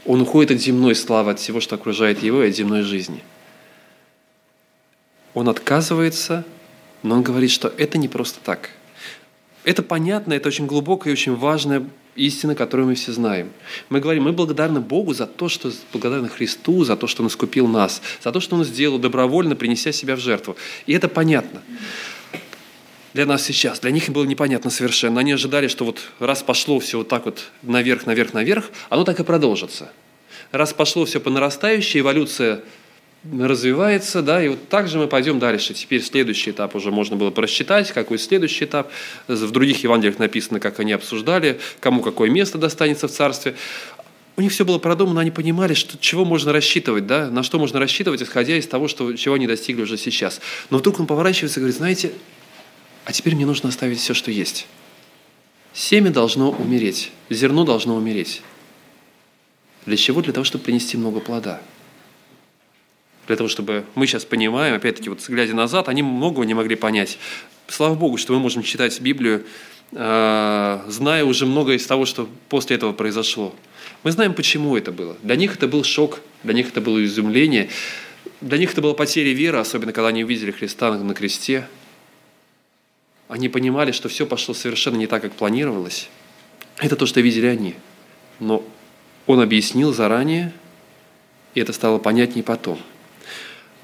[0.08, 3.22] он уходит от земной славы, от всего, что окружает его, и от земной жизни–
[5.38, 6.44] он отказывается,
[7.04, 8.70] но он говорит, что это не просто так.
[9.62, 11.84] Это понятно, это очень глубокая и очень важная
[12.16, 13.52] истина, которую мы все знаем.
[13.88, 17.68] Мы говорим, мы благодарны Богу за то, что благодарны Христу, за то, что Он искупил
[17.68, 20.56] нас, за то, что Он сделал добровольно, принеся себя в жертву.
[20.86, 21.62] И это понятно
[23.18, 23.80] для нас сейчас.
[23.80, 25.18] Для них было непонятно совершенно.
[25.18, 29.18] Они ожидали, что вот раз пошло все вот так вот наверх, наверх, наверх, оно так
[29.18, 29.90] и продолжится.
[30.52, 32.60] Раз пошло все по нарастающей, эволюция
[33.24, 35.74] развивается, да, и вот так же мы пойдем дальше.
[35.74, 38.88] Теперь следующий этап уже можно было просчитать, какой следующий этап.
[39.26, 43.56] В других Евангелиях написано, как они обсуждали, кому какое место достанется в царстве.
[44.36, 47.80] У них все было продумано, они понимали, что, чего можно рассчитывать, да, на что можно
[47.80, 50.40] рассчитывать, исходя из того, что, чего они достигли уже сейчас.
[50.70, 52.12] Но вдруг он поворачивается и говорит, знаете,
[53.08, 54.66] а теперь мне нужно оставить все, что есть.
[55.72, 58.42] Семя должно умереть, зерно должно умереть.
[59.86, 60.20] Для чего?
[60.20, 61.60] Для того, чтобы принести много плода
[63.28, 67.18] для того, чтобы мы сейчас понимаем, опять-таки, вот глядя назад, они многого не могли понять.
[67.66, 69.44] Слава Богу, что мы можем читать Библию,
[69.92, 73.54] э, зная уже многое из того, что после этого произошло.
[74.02, 75.14] Мы знаем, почему это было.
[75.22, 77.68] Для них это был шок, для них это было изумление,
[78.40, 81.68] для них это была потеря веры, особенно когда они увидели Христа на кресте.
[83.28, 86.08] Они понимали, что все пошло совершенно не так, как планировалось.
[86.78, 87.74] Это то, что видели они.
[88.40, 88.64] Но
[89.26, 90.52] он объяснил заранее,
[91.54, 92.78] и это стало понятнее потом–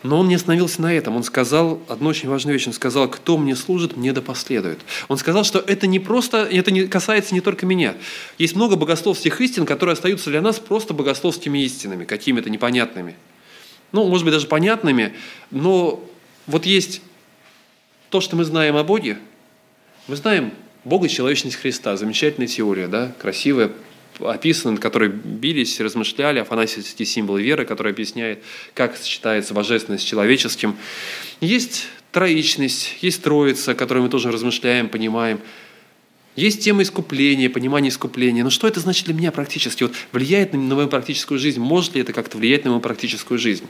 [0.04, 1.16] но он не остановился на этом.
[1.16, 2.66] Он сказал одну очень важную вещь.
[2.66, 4.78] Он сказал, кто мне служит, мне да последует.
[5.08, 7.94] Он сказал, что это не просто, это не касается не только меня.
[8.36, 13.16] Есть много богословских истин, которые остаются для нас просто богословскими истинами, какими-то непонятными.
[13.92, 15.14] Ну, может быть, даже понятными,
[15.50, 16.04] но
[16.46, 17.00] вот есть
[18.10, 19.16] то, что мы знаем о Боге.
[20.06, 20.52] Мы знаем
[20.84, 21.96] Бога и человечность Христа.
[21.96, 23.72] Замечательная теория, да, красивая,
[24.20, 28.42] описаны, над которой бились, размышляли, афанасийские символы веры, который объясняет,
[28.74, 30.76] как сочетается божественность с человеческим.
[31.40, 35.40] Есть троичность, есть троица, о которой мы тоже размышляем, понимаем.
[36.36, 38.44] Есть тема искупления, понимание искупления.
[38.44, 39.84] Но что это значит для меня практически?
[39.84, 41.60] Вот влияет на мою практическую жизнь?
[41.60, 43.66] Может ли это как-то влиять на мою практическую жизнь?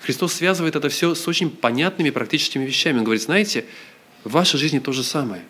[0.00, 2.98] Христос связывает это все с очень понятными практическими вещами.
[2.98, 3.64] Он говорит, знаете,
[4.24, 5.42] в вашей жизни то же самое.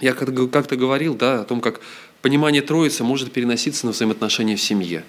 [0.00, 1.80] Я как-то говорил да, о том, как
[2.26, 5.04] Понимание Троицы может переноситься на взаимоотношения в семье.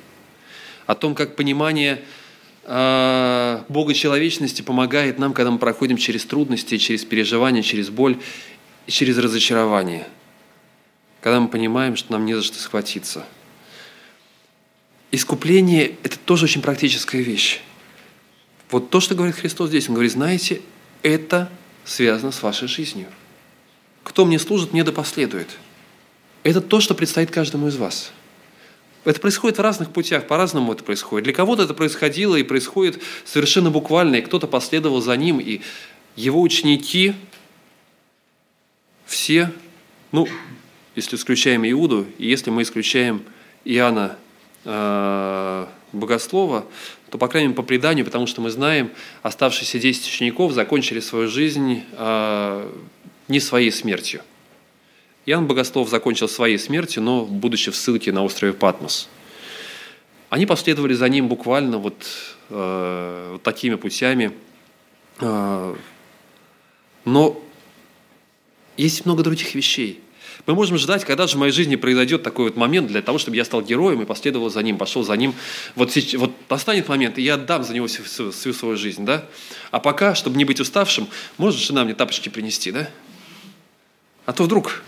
[0.85, 2.03] О том, как понимание
[2.63, 8.19] э, Бога человечности помогает нам, когда мы проходим через трудности, через переживания, через боль
[8.85, 10.07] и через разочарование.
[11.21, 13.25] Когда мы понимаем, что нам не за что схватиться.
[15.11, 17.61] искупление– это тоже очень практическая вещь.
[18.69, 20.61] Вот то, что говорит Христос здесь, Он говорит, знаете,
[21.01, 21.49] это
[21.87, 23.07] связано с вашей жизнью.
[24.03, 25.49] Кто мне служит, мне да последует.
[26.43, 28.11] Это то, что предстоит каждому из вас.
[29.05, 31.23] Это происходит в разных путях, по-разному это происходит.
[31.23, 35.61] Для кого-то это происходило и происходит совершенно буквально, и кто-то последовал за ним, и
[36.17, 37.13] его ученики
[39.05, 39.51] все,
[40.11, 40.27] ну,
[40.95, 43.23] если исключаем Иуду, и если мы исключаем
[43.63, 44.17] Иоанна
[44.65, 46.65] э, Богослова,
[47.09, 48.91] то, по крайней мере, по преданию, потому что мы знаем,
[49.23, 52.71] оставшиеся 10 учеников закончили свою жизнь э,
[53.27, 54.21] не своей смертью.
[55.25, 59.09] Иоанн Богослов закончил своей смертью, но будучи в ссылке на острове Патмос.
[60.29, 62.05] Они последовали за ним буквально вот,
[62.49, 64.31] э, вот такими путями.
[65.19, 65.75] Э,
[67.05, 67.41] но
[68.77, 70.01] есть много других вещей.
[70.45, 73.37] Мы можем ждать, когда же в моей жизни произойдет такой вот момент для того, чтобы
[73.37, 75.33] я стал героем и последовал за ним, пошел за ним.
[75.75, 79.25] Вот, вот настанет момент, и я отдам за него всю, всю, всю свою жизнь, да?
[79.71, 82.89] А пока, чтобы не быть уставшим, может жена мне тапочки принести, да?
[84.25, 84.83] А то вдруг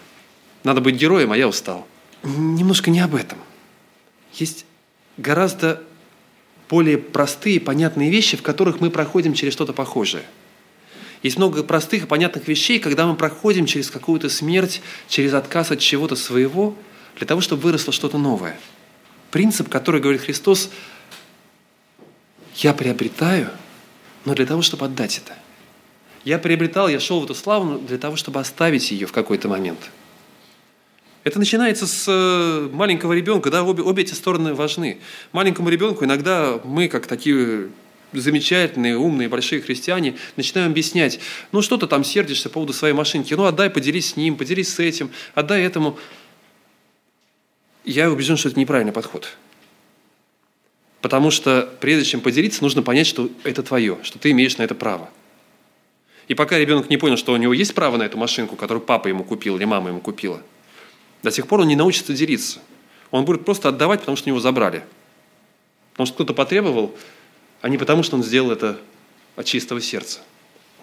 [0.64, 1.88] надо быть героем, а я устал.
[2.24, 3.38] Немножко не об этом.
[4.34, 4.66] Есть
[5.18, 5.82] гораздо
[6.70, 10.24] более простые, понятные вещи, в которых мы проходим через что-то похожее.
[11.22, 15.80] Есть много простых и понятных вещей, когда мы проходим через какую-то смерть, через отказ от
[15.80, 16.76] чего-то своего,
[17.18, 18.58] для того, чтобы выросло что-то новое.
[19.32, 20.70] Принцип, который говорит Христос,
[22.56, 23.50] я приобретаю,
[24.26, 25.34] но для того, чтобы отдать это.
[26.24, 29.80] Я приобретал, я шел в эту славу для того, чтобы оставить ее в какой-то момент–
[31.24, 35.00] это начинается с э, маленького ребенка, да, обе, обе эти стороны важны.
[35.34, 37.70] Маленькому ребенку иногда мы, как такие
[38.14, 41.20] замечательные, умные, большие христиане, начинаем объяснять,
[41.52, 44.74] ну что ты там сердишься по поводу своей машинки, ну отдай, поделись с ним, поделись
[44.74, 45.98] с этим, отдай этому.
[47.86, 49.38] Я убежден, что это неправильный подход.
[51.02, 54.76] Потому что прежде чем поделиться, нужно понять, что это твое, что ты имеешь на это
[54.76, 55.10] право.
[56.28, 59.08] И пока ребенок не понял, что у него есть право на эту машинку, которую папа
[59.08, 60.42] ему купил или мама ему купила–
[61.24, 62.60] до тех пор он не научится делиться.
[63.12, 64.84] Он будет просто отдавать, потому что у него забрали.
[65.92, 66.96] Потому что кто-то потребовал,
[67.62, 68.80] а не потому, что он сделал это
[69.36, 70.20] от чистого сердца.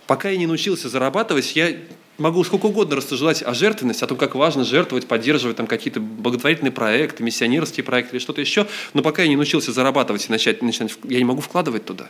[0.06, 1.76] Пока я не научился зарабатывать, я
[2.18, 6.72] могу сколько угодно рассуждать о жертвенности, о том, как важно жертвовать, поддерживать там какие-то благотворительные
[6.72, 10.96] проекты, миссионерские проекты или что-то еще, но пока я не научился зарабатывать и начать, начать,
[11.04, 12.08] я не могу вкладывать туда.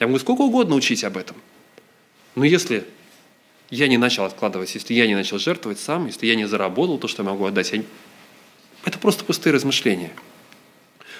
[0.00, 1.36] Я могу сколько угодно учить об этом.
[2.34, 2.84] Но если
[3.70, 7.08] я не начал откладывать, если я не начал жертвовать сам, если я не заработал то,
[7.08, 7.82] что я могу отдать, я...
[8.84, 10.12] это просто пустые размышления.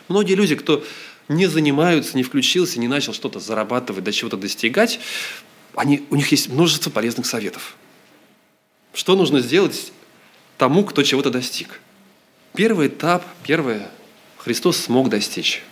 [0.08, 0.84] Многие люди, кто
[1.28, 5.00] не занимаются, не включился, не начал что-то зарабатывать, до чего-то достигать,
[5.74, 7.76] они, у них есть множество полезных советов.
[8.92, 9.92] Что нужно сделать
[10.56, 11.80] тому, кто чего-то достиг?
[12.54, 13.90] Первый этап, первое,
[14.38, 15.62] Христос смог достичь.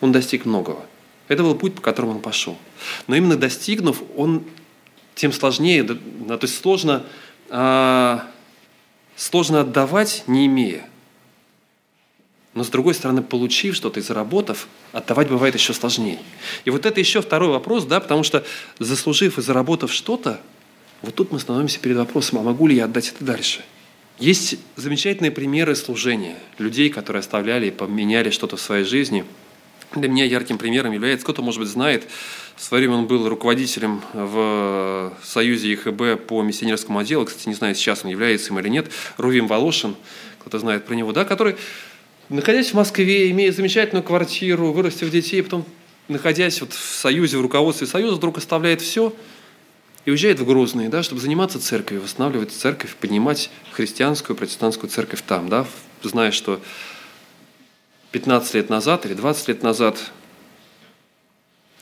[0.00, 0.84] Он достиг многого.
[1.28, 2.56] Это был путь, по которому он пошел.
[3.06, 4.44] Но именно достигнув, он
[5.14, 7.04] тем сложнее, то есть сложно,
[7.48, 8.26] а,
[9.16, 10.88] сложно отдавать, не имея.
[12.56, 16.18] Но с другой стороны, получив что-то и заработав, отдавать бывает еще сложнее.
[16.64, 18.44] И вот это еще второй вопрос, да, потому что
[18.78, 20.40] заслужив и заработав что-то,
[21.02, 23.62] вот тут мы становимся перед вопросом, а могу ли я отдать это дальше?
[24.18, 29.26] Есть замечательные примеры служения, людей, которые оставляли и поменяли что-то в своей жизни.
[29.94, 32.08] Для меня ярким примером является, кто-то, может быть, знает,
[32.56, 37.26] в свое время он был руководителем в Союзе ИХБ по миссионерскому отделу.
[37.26, 38.86] Кстати, не знаю, сейчас он является им или нет.
[39.18, 39.94] Рувим Волошин,
[40.40, 41.56] кто-то знает про него, да, который,
[42.28, 45.64] находясь в Москве, имея замечательную квартиру, вырастив детей, потом,
[46.08, 49.12] находясь вот в Союзе, в руководстве Союза, вдруг оставляет все
[50.04, 55.48] и уезжает в Грозный, да, чтобы заниматься церковью, восстанавливать церковь, поднимать христианскую, протестантскую церковь там,
[55.48, 55.66] да,
[56.02, 56.60] зная, что
[58.12, 59.98] 15 лет назад или 20 лет назад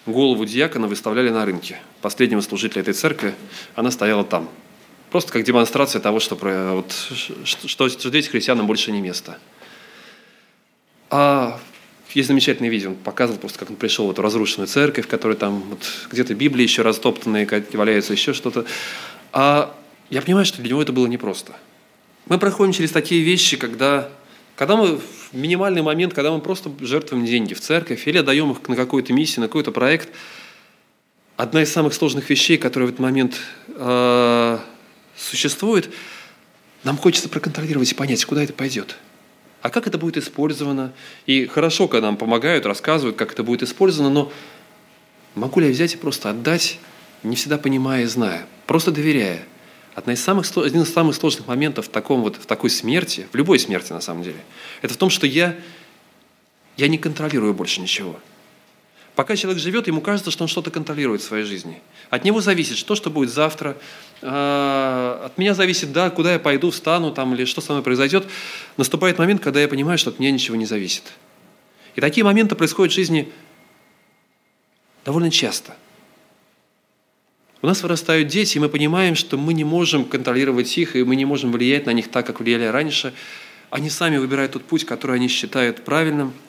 [0.07, 1.79] голову диакона выставляли на рынке.
[2.01, 3.35] Последнего служителя этой церкви,
[3.75, 4.49] она стояла там.
[5.11, 6.93] Просто как демонстрация того, что, вот,
[7.45, 9.38] что, что здесь христианам больше не место.
[11.11, 11.61] А
[12.15, 15.37] есть замечательное видео, он показывал просто, как он пришел в эту разрушенную церковь, в которой
[15.37, 15.81] там вот,
[16.13, 18.67] где-то Библии еще растоптанные валяются, еще что-то.
[19.33, 19.75] А
[20.11, 21.52] я понимаю, что для него это было непросто.
[22.27, 24.11] Мы проходим через такие вещи, когда
[24.57, 28.69] когда мы в минимальный момент, когда мы просто жертвуем деньги в церковь или отдаем их
[28.69, 30.11] на какую-то миссию, на какой-то проект,
[31.37, 34.59] одна из самых сложных вещей, которая в этот момент э,
[35.17, 35.90] существует,
[36.85, 38.96] нам хочется проконтролировать и понять, куда это пойдет.
[39.65, 40.92] А как это будет использовано?
[41.25, 44.33] И хорошо, когда нам помогают, рассказывают, как это будет использовано, но
[45.35, 46.79] могу ли я взять и просто отдать,
[47.23, 49.42] не всегда понимая и зная, просто доверяя–
[49.94, 53.37] Одна из самых, один из самых сложных моментов в, таком вот, в такой смерти, в
[53.37, 54.38] любой смерти на самом деле,
[54.83, 55.56] это в том, что я
[56.77, 58.19] Я не контролирую больше ничего.
[59.15, 61.81] Пока человек живет, ему кажется, что он что-то контролирует в своей жизни.
[62.10, 63.77] От него зависит, что, что будет завтра.
[64.23, 68.27] А, от меня зависит, да, куда я пойду, встану там, или что со мной произойдет.
[68.77, 71.04] Наступает момент, когда я понимаю, что от меня ничего не зависит.
[71.94, 73.29] И такие моменты происходят в жизни
[75.04, 75.77] довольно часто.
[77.62, 81.15] У нас вырастают дети, и мы понимаем, что мы не можем контролировать их, и мы
[81.15, 83.15] не можем влиять на них так, как влияли раньше.
[83.71, 86.33] Они сами выбирают тот путь, который они считают правильным–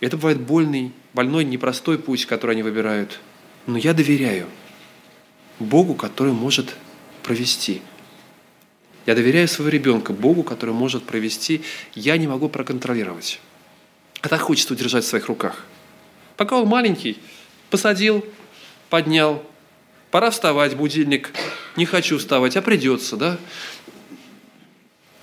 [0.00, 3.18] это бывает больный, больной, непростой путь, который они выбирают.
[3.66, 4.46] Но я доверяю
[5.58, 6.76] Богу, который может
[7.24, 7.82] провести.
[9.04, 11.62] Я доверяю своего ребенка Богу, который может провести.
[11.96, 13.40] Я не могу проконтролировать.
[14.20, 15.64] А так хочется удержать в своих руках.
[16.36, 17.18] Пока он маленький,
[17.68, 18.24] посадил,
[18.88, 19.42] поднял.
[20.12, 21.32] Пора вставать, будильник.
[21.74, 23.38] Не хочу вставать, а придется, да?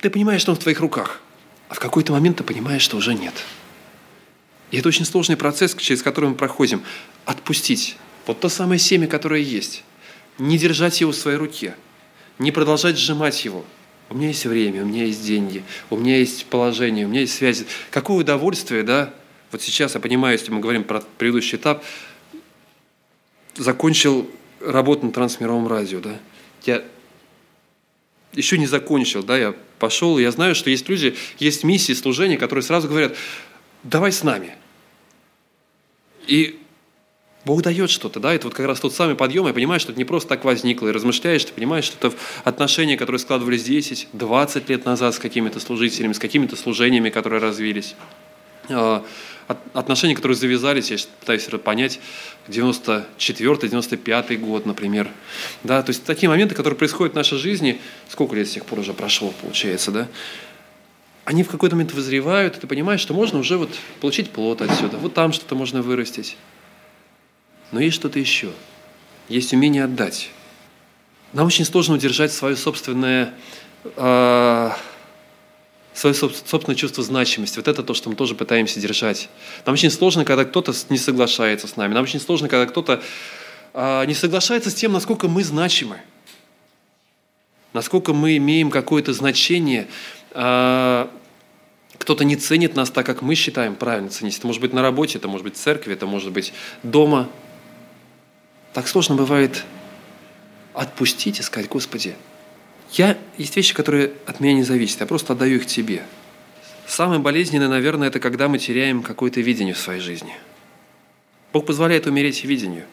[0.02, 1.22] Ты понимаешь, что он в твоих руках.
[1.70, 3.32] А в какой-то момент ты понимаешь, что уже нет.
[4.76, 6.82] И это очень сложный процесс, через который мы проходим.
[7.24, 7.96] Отпустить.
[8.26, 9.84] Вот то самое семя, которое есть.
[10.36, 11.74] Не держать его в своей руке.
[12.38, 13.64] Не продолжать сжимать его.
[14.10, 17.34] У меня есть время, у меня есть деньги, у меня есть положение, у меня есть
[17.34, 17.64] связи.
[17.90, 19.14] Какое удовольствие, да?
[19.50, 21.82] Вот сейчас я понимаю, если мы говорим про предыдущий этап,
[23.56, 26.20] закончил работу на трансмировом радио, да?
[26.66, 26.84] Я
[28.34, 32.62] еще не закончил, да, я пошел, я знаю, что есть люди, есть миссии служения, которые
[32.62, 33.16] сразу говорят,
[33.82, 34.54] давай с нами.
[36.26, 36.58] И
[37.46, 39.98] Бог дает что-то, да, это вот как раз тот самый подъем, я понимаю, что это
[40.00, 44.68] не просто так возникло, и размышляешь, ты понимаешь, что это отношения, которые складывались 10, 20
[44.68, 47.94] лет назад с какими-то служителями, с какими-то служениями, которые развились.
[48.68, 49.04] А,
[49.74, 52.00] отношения, которые завязались, я пытаюсь это понять,
[52.48, 55.08] 94-95 год, например.
[55.62, 58.80] Да, то есть такие моменты, которые происходят в нашей жизни, сколько лет с тех пор
[58.80, 60.08] уже прошло, получается, да,
[61.26, 63.70] они в какой-то момент вызревают, и ты понимаешь, что можно уже вот
[64.00, 66.36] получить плод отсюда, вот там что-то можно вырастить.
[67.72, 68.52] Но есть что-то еще.
[69.28, 70.30] Есть умение отдать.
[71.32, 73.34] Нам очень сложно удержать свое собственное,
[73.84, 74.70] э,
[75.94, 77.56] свое собственное чувство значимости.
[77.56, 79.28] Вот это то, что мы тоже пытаемся держать.
[79.66, 81.92] Нам очень сложно, когда кто-то не соглашается с нами.
[81.92, 83.02] Нам очень сложно, когда кто-то
[83.74, 86.00] э, не соглашается с тем, насколько мы значимы.
[87.72, 89.88] Насколько мы имеем какое-то значение
[90.36, 94.36] кто-то не ценит нас так, как мы считаем правильно ценить.
[94.36, 97.30] Это может быть на работе, это может быть в церкви, это может быть дома.
[98.74, 99.64] Так сложно бывает
[100.74, 102.14] отпустить и сказать, Господи,
[102.92, 106.02] я, есть вещи, которые от меня не зависят, я просто отдаю их Тебе.
[106.86, 110.34] Самое болезненное, наверное, это когда мы теряем какое-то видение в своей жизни.
[111.52, 112.84] Бог позволяет умереть видению.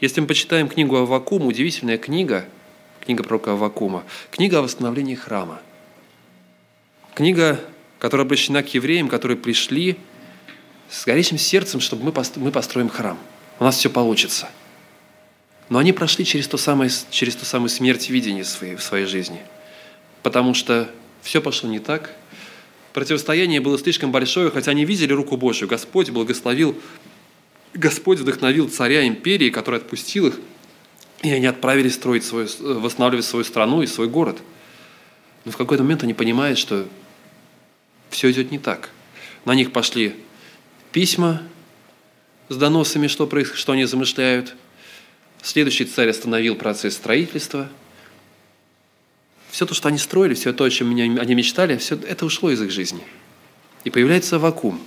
[0.00, 2.44] Если мы почитаем книгу Аввакума, удивительная книга,
[3.00, 5.62] книга пророка Аввакума, книга о восстановлении храма–
[7.14, 7.60] Книга,
[7.98, 9.96] которая обращена к евреям, которые пришли
[10.88, 13.18] с горячим сердцем, чтобы мы построим храм.
[13.58, 14.48] У нас все получится.
[15.68, 19.40] Но они прошли через то самое, через ту самую смерть видения своей, в своей жизни.
[20.22, 20.90] Потому что
[21.22, 22.14] все пошло не так.
[22.92, 25.68] Противостояние было слишком большое, хотя они видели руку Божью.
[25.68, 26.76] Господь благословил,
[27.74, 30.40] Господь вдохновил царя империи, который отпустил их,
[31.22, 32.48] и они отправились строить свою,
[32.80, 34.38] восстанавливать свою страну и свой город.
[35.44, 36.86] Но в какой-то момент они понимают, что
[38.12, 38.90] все идет не так.
[39.44, 40.14] На них пошли
[40.92, 41.42] письма
[42.48, 44.54] с доносами, что, происходит, что они замышляют.
[45.42, 47.68] Следующий царь остановил процесс строительства.
[49.50, 52.62] Все то, что они строили, все то, о чем они мечтали, все это ушло из
[52.62, 53.02] их жизни.
[53.84, 54.80] И появляется вакуум,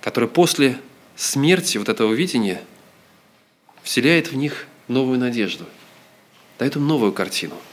[0.00, 0.78] который после
[1.16, 2.62] смерти вот этого видения
[3.82, 5.66] вселяет в них новую надежду,
[6.58, 7.56] дает им новую картину–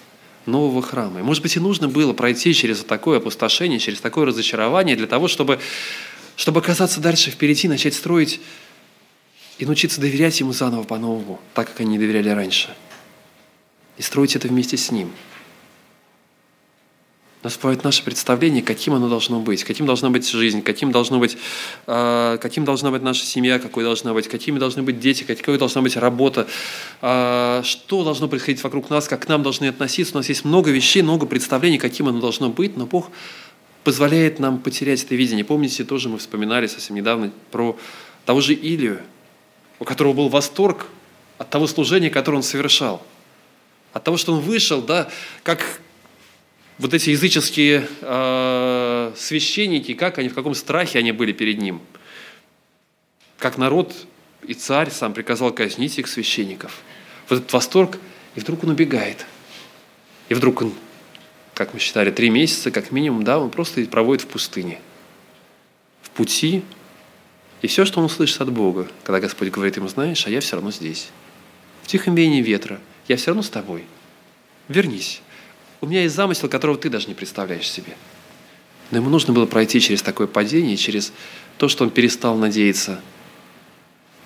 [0.49, 1.19] нового храма.
[1.19, 5.27] И, может быть, и нужно было пройти через такое опустошение, через такое разочарование для того,
[5.27, 5.59] чтобы,
[6.35, 8.41] чтобы оказаться дальше впереди, начать строить
[9.57, 12.75] и научиться доверять Ему заново по-новому, так, как они не доверяли раньше.
[13.97, 15.11] И строить это вместе с Ним–
[17.43, 21.37] нас бывает наше представление, каким оно должно быть, каким должна быть жизнь, каким, должно быть,
[21.87, 25.81] э, каким должна быть наша семья, какой должна быть, какими должны быть дети, какой должна
[25.81, 26.47] быть работа,
[27.01, 30.15] э, что должно происходить вокруг нас, как к нам должны относиться.
[30.15, 33.09] У нас есть много вещей, много представлений, каким оно должно быть, но Бог
[33.85, 35.45] позволяет нам потерять это видение.
[35.45, 37.77] Помните, тоже мы вспоминали совсем недавно про
[38.25, 38.99] того же Илию,
[39.79, 40.87] у которого был восторг
[41.37, 43.01] от того служения, которое он совершал.
[43.93, 45.09] От того, что он вышел, да,
[45.43, 45.79] как
[46.79, 51.81] вот эти языческие э, священники, как они, в каком страхе они были перед ним.
[53.37, 53.93] Как народ
[54.47, 56.81] и царь сам приказал казнить их священников.
[57.27, 57.99] Вот этот восторг,
[58.35, 59.25] и вдруг он убегает.
[60.29, 60.73] И вдруг он,
[61.53, 64.79] как мы считали, три месяца, как минимум, да, он просто проводит в пустыне.
[66.01, 66.63] В пути,
[67.61, 70.55] И все, что он услышит от Бога, когда Господь говорит ему, знаешь, а я все
[70.55, 71.09] равно здесь.
[71.83, 72.79] В тихом веянии ветра.
[73.09, 73.83] Я все равно с тобой.
[74.69, 75.21] Вернись.
[75.81, 77.95] У меня есть замысел, которого ты даже не представляешь себе.
[78.91, 81.13] Но ему нужно было пройти через такое падение, через
[81.57, 83.01] то, что он перестал надеяться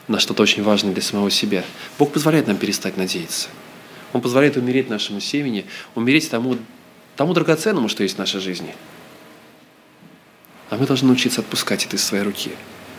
[0.08, 1.64] на что-то очень важное для самого себя.
[2.00, 3.50] Бог позволяет нам перестать надеяться.
[4.14, 6.58] Он позволяет умереть нашему семени, умереть тому,
[7.16, 8.76] тому драгоценному, что есть в нашей жизни.
[10.70, 12.52] А мы должны научиться отпускать это из своей руки,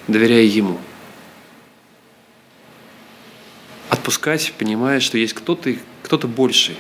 [0.07, 0.79] доверяя Ему.
[3.91, 6.77] Отпускать, понимая, что есть кто-то кто больший.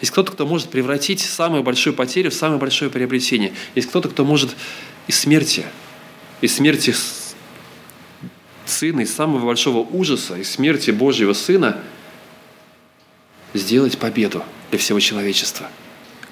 [0.00, 3.52] Есть кто-то, кто может превратить самую большую потерю в самое большое приобретение.
[3.74, 4.56] Есть кто-то, кто может
[5.06, 5.64] из смерти,
[6.40, 6.94] из смерти
[8.64, 11.82] Сына, из самого большого ужаса, из смерти Божьего Сына
[13.52, 15.68] сделать победу для всего человечества.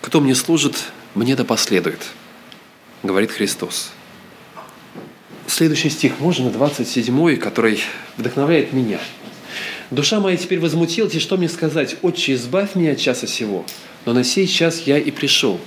[0.01, 0.77] Кто мне служит,
[1.15, 2.01] мне да последует,
[3.03, 3.91] говорит Христос.
[5.49, 7.81] Следующий стих можно, 27 который
[8.17, 9.01] вдохновляет меня.
[9.91, 11.97] «Душа моя теперь возмутилась, и что мне сказать?
[12.03, 13.65] Отче, избавь меня от часа сего,
[14.05, 15.61] но на сей час я и пришел».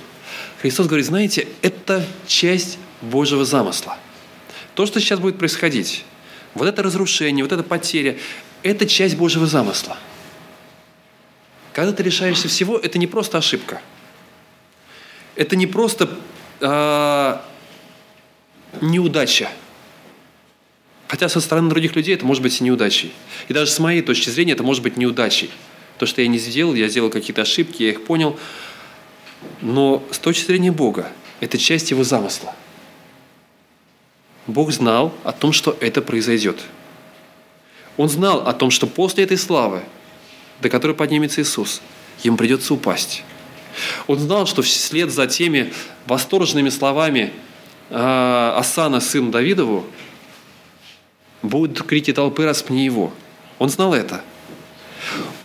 [0.60, 3.96] Христос говорит, знаете, это часть Божьего замысла.
[4.76, 6.04] То, что сейчас будет происходить,
[6.54, 8.16] вот это разрушение, вот эта потеря,
[8.62, 9.96] это часть Божьего замысла.
[11.72, 13.80] Когда ты лишаешься всего, это не просто ошибка.
[15.34, 16.10] Это не просто
[16.60, 17.38] э,
[18.80, 19.48] неудача.
[21.12, 23.12] Хотя со стороны других людей это может быть и неудачей.
[23.48, 25.50] И даже с моей точки зрения это может быть неудачей.
[25.98, 28.38] То, что я не сделал, я сделал какие-то ошибки, я их понял.
[29.60, 32.54] Но с точки зрения Бога, это часть Его замысла.
[34.46, 36.58] Бог знал о том, что это произойдет.
[37.98, 39.82] Он знал о том, что после этой славы,
[40.62, 41.82] до которой поднимется Иисус,
[42.22, 43.22] ему придется упасть.
[44.06, 45.74] Он знал, что вслед за теми
[46.06, 47.34] восторженными словами
[47.90, 49.84] э, Асана, сын Давидову,
[51.42, 53.12] будут крики толпы «распни его».
[53.58, 54.22] Он знал это.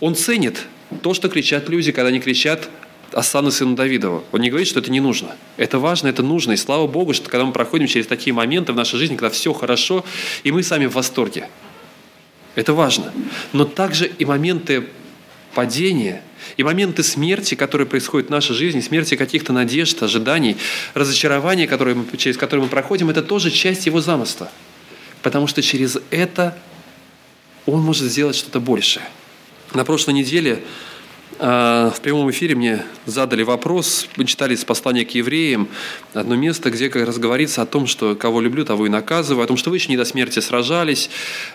[0.00, 0.66] Он ценит
[1.02, 2.68] то, что кричат люди, когда они кричат
[3.12, 4.22] Асану сыну Давидова.
[4.32, 5.36] Он не говорит, что это не нужно.
[5.56, 6.52] Это важно, это нужно.
[6.52, 9.52] И слава Богу, что когда мы проходим через такие моменты в нашей жизни, когда все
[9.52, 10.04] хорошо,
[10.44, 11.48] и мы сами в восторге.
[12.54, 13.12] Это важно.
[13.52, 14.88] Но также и моменты
[15.54, 16.22] падения,
[16.56, 20.56] и моменты смерти, которые происходят в нашей жизни, смерти каких-то надежд, ожиданий,
[20.94, 24.50] разочарования, которые мы, через которые мы проходим, это тоже часть его замысла.
[25.22, 26.56] Потому что через это
[27.66, 29.04] он может сделать что-то большее.
[29.74, 30.62] На прошлой неделе
[31.40, 35.68] а, в прямом эфире мне задали вопрос, мы читали из послания к евреям
[36.12, 39.46] одно место, где как раз говорится о том, что кого люблю, того и наказываю, о
[39.46, 41.10] том, что вы еще не до смерти сражались,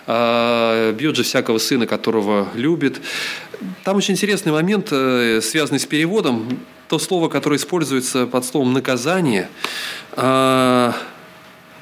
[0.06, 3.00] а, бьет же всякого сына, которого любит.
[3.82, 6.58] Там очень интересный момент, э, связанный с переводом.
[6.88, 9.48] То слово, которое используется под словом «наказание»,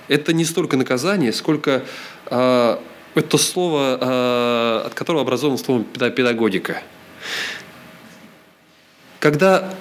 [0.08, 1.84] это не столько наказание, сколько
[2.26, 6.82] это слово, от которого образовано слово «педагогика».
[9.20, 9.74] Когда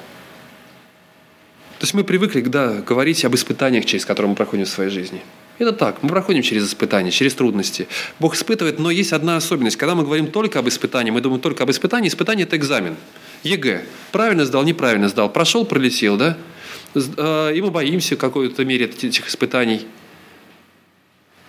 [1.81, 5.23] то есть мы привыкли да, говорить об испытаниях, через которые мы проходим в своей жизни.
[5.57, 7.87] Это так, мы проходим через испытания, через трудности.
[8.19, 9.77] Бог испытывает, но есть одна особенность.
[9.77, 12.97] Когда мы говорим только об испытании, мы думаем только об испытании, испытание– это экзамен.
[13.41, 13.83] ЕГЭ.
[14.11, 15.27] Правильно сдал, неправильно сдал.
[15.33, 16.37] Прошел, пролетел, да?
[17.17, 19.87] А, и мы боимся в какой-то мере этих испытаний.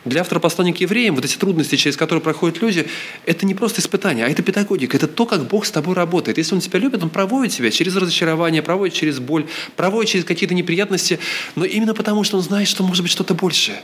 [0.05, 2.89] Для автора послания к евреям вот эти трудности, через которые проходят люди,
[3.25, 6.39] это не просто испытание, а это педагогика, это то, как Бог с тобой работает.
[6.39, 9.47] Если Он тебя любит, Он проводит тебя через разочарование, проводит через боль,
[9.77, 11.21] проводит через какие-то неприятности,
[11.55, 13.81] но именно потому, что Он знает, что может быть что-то большее,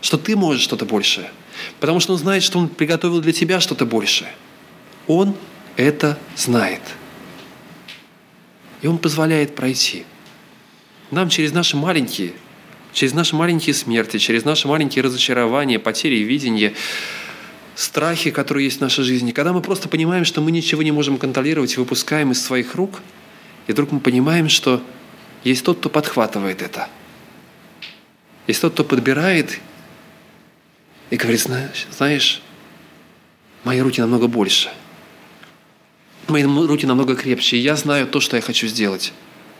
[0.00, 1.30] что ты можешь что-то большее,
[1.78, 4.32] потому что Он знает, что Он приготовил для тебя что-то большее.
[5.06, 5.36] Он
[5.76, 6.82] это знает.
[8.82, 10.04] И Он позволяет пройти.
[11.12, 12.32] Нам через наши маленькие
[12.92, 16.74] через наши маленькие смерти, через наши маленькие разочарования, потери видения,
[17.74, 21.18] страхи, которые есть в нашей жизни, когда мы просто понимаем, что мы ничего не можем
[21.18, 23.00] контролировать и выпускаем из своих рук,
[23.66, 24.82] и вдруг мы понимаем, что
[25.44, 26.88] есть тот, кто подхватывает это.
[28.46, 29.60] Есть тот, кто подбирает
[31.10, 32.42] и говорит, знаешь,
[33.64, 34.70] мои руки намного больше.
[36.28, 37.56] Мои руки намного крепче.
[37.56, 39.12] И я знаю то, что я хочу сделать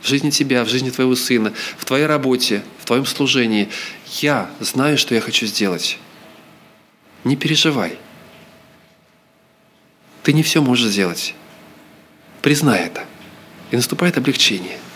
[0.03, 3.69] в жизни тебя, в жизни твоего сына, в твоей работе, в твоем служении.
[4.21, 5.99] Я знаю, что я хочу сделать.
[7.25, 7.99] Не переживай.
[10.23, 11.35] Ты не все можешь сделать.
[12.43, 13.05] Признай это.
[13.71, 14.79] И наступает облегчение–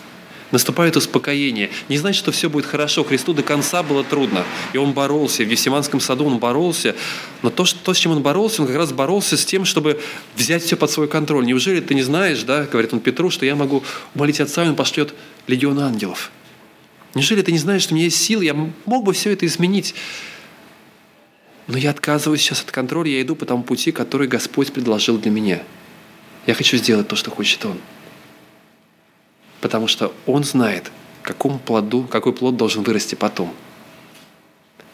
[0.51, 1.69] наступает успокоение.
[1.89, 3.03] Не значит, что все будет хорошо.
[3.03, 4.43] Христу до конца было трудно.
[4.73, 5.43] И он боролся.
[5.43, 6.95] В Весиманском саду он боролся.
[7.41, 10.01] Но то, что, то, с чем он боролся, он как раз боролся с тем, чтобы
[10.35, 11.45] взять все под свой контроль.
[11.45, 13.83] Неужели ты не знаешь, да, говорит он Петру, что я могу
[14.13, 15.13] молить Отца, и он пошлет
[15.47, 16.31] легион ангелов?
[17.15, 18.53] Неужели ты не знаешь, что у меня есть силы, я
[18.85, 19.95] мог бы все это изменить?
[21.67, 25.31] Но я отказываюсь сейчас от контроля, я иду по тому пути, который Господь предложил для
[25.31, 25.63] меня.
[26.45, 27.79] Я хочу сделать то, что хочет Он.
[29.65, 30.91] Потому что Он знает,
[31.23, 33.51] какому плоду, какой плод должен вырасти потом.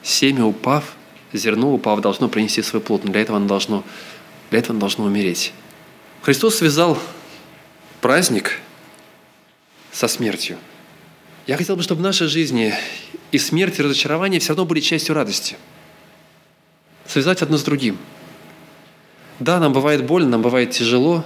[0.01, 0.95] Семя упав,
[1.33, 3.83] зерно упав, должно принести свой плод, но для этого оно должно,
[4.49, 5.51] для этого оно должно умереть.
[6.21, 6.97] Христос связал
[7.99, 8.61] праздник
[9.91, 10.57] со смертью.
[11.47, 12.73] Я хотел бы, чтобы в нашей жизни
[13.33, 15.57] и смерть, и разочарование все равно были частью радости–
[17.05, 17.97] связать одно с другим.
[19.39, 21.25] Да, нам бывает больно, нам бывает тяжело,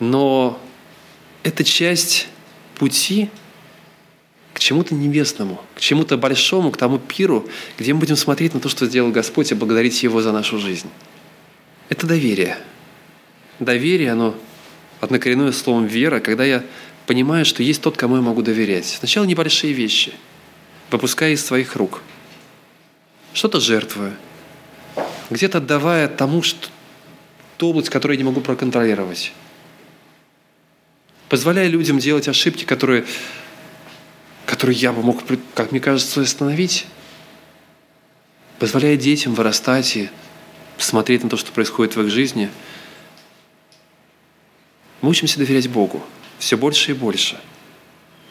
[0.00, 0.58] но
[1.42, 2.28] это часть
[2.76, 3.30] пути
[4.52, 8.68] к чему-то небесному, к чему-то большому, к тому пиру, где мы будем смотреть на то,
[8.68, 10.88] что сделал Господь, и благодарить Его за нашу жизнь.
[11.88, 12.58] Это доверие.
[13.58, 14.34] Доверие, оно
[15.00, 16.64] однокоренное словом вера, когда я
[17.06, 18.86] понимаю, что есть тот, кому я могу доверять.
[18.86, 20.12] Сначала небольшие вещи,
[20.90, 22.02] выпуская из своих рук.
[23.32, 24.14] Что-то жертвую–
[25.30, 26.68] где-то отдавая тому, что
[27.56, 29.32] ту область, которую я не могу проконтролировать.
[31.30, 33.06] Позволяя людям делать ошибки, которые,
[34.46, 35.22] которые я бы мог,
[35.54, 36.86] как мне кажется, остановить.
[38.58, 40.10] Позволяя детям вырастать и
[40.76, 42.50] смотреть на то, что происходит в их жизни.
[45.02, 46.04] Мы учимся доверять Богу
[46.40, 47.38] все больше и больше,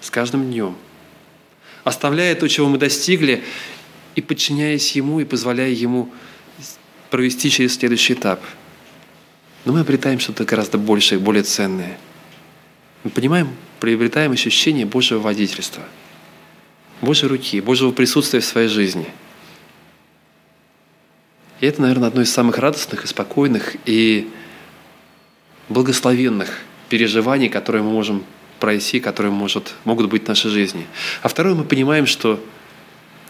[0.01, 0.75] с каждым днем.
[1.85, 3.43] Оставляя то, чего мы достигли,
[4.15, 6.11] и подчиняясь Ему, и позволяя Ему
[7.11, 8.43] провести через следующий этап.
[9.63, 11.97] Но мы обретаем что-то гораздо большее, более ценное.
[13.03, 15.83] Мы понимаем, приобретаем ощущение Божьего водительства,
[17.01, 19.07] Божьей руки, Божьего присутствия в своей жизни.
[21.61, 24.29] И это, наверное, одно из самых радостных и спокойных и
[25.69, 28.23] благословенных переживаний, которые мы можем
[28.59, 30.85] пройти, которые может, могут быть в нашей жизни.
[31.21, 32.43] А второе, мы понимаем, что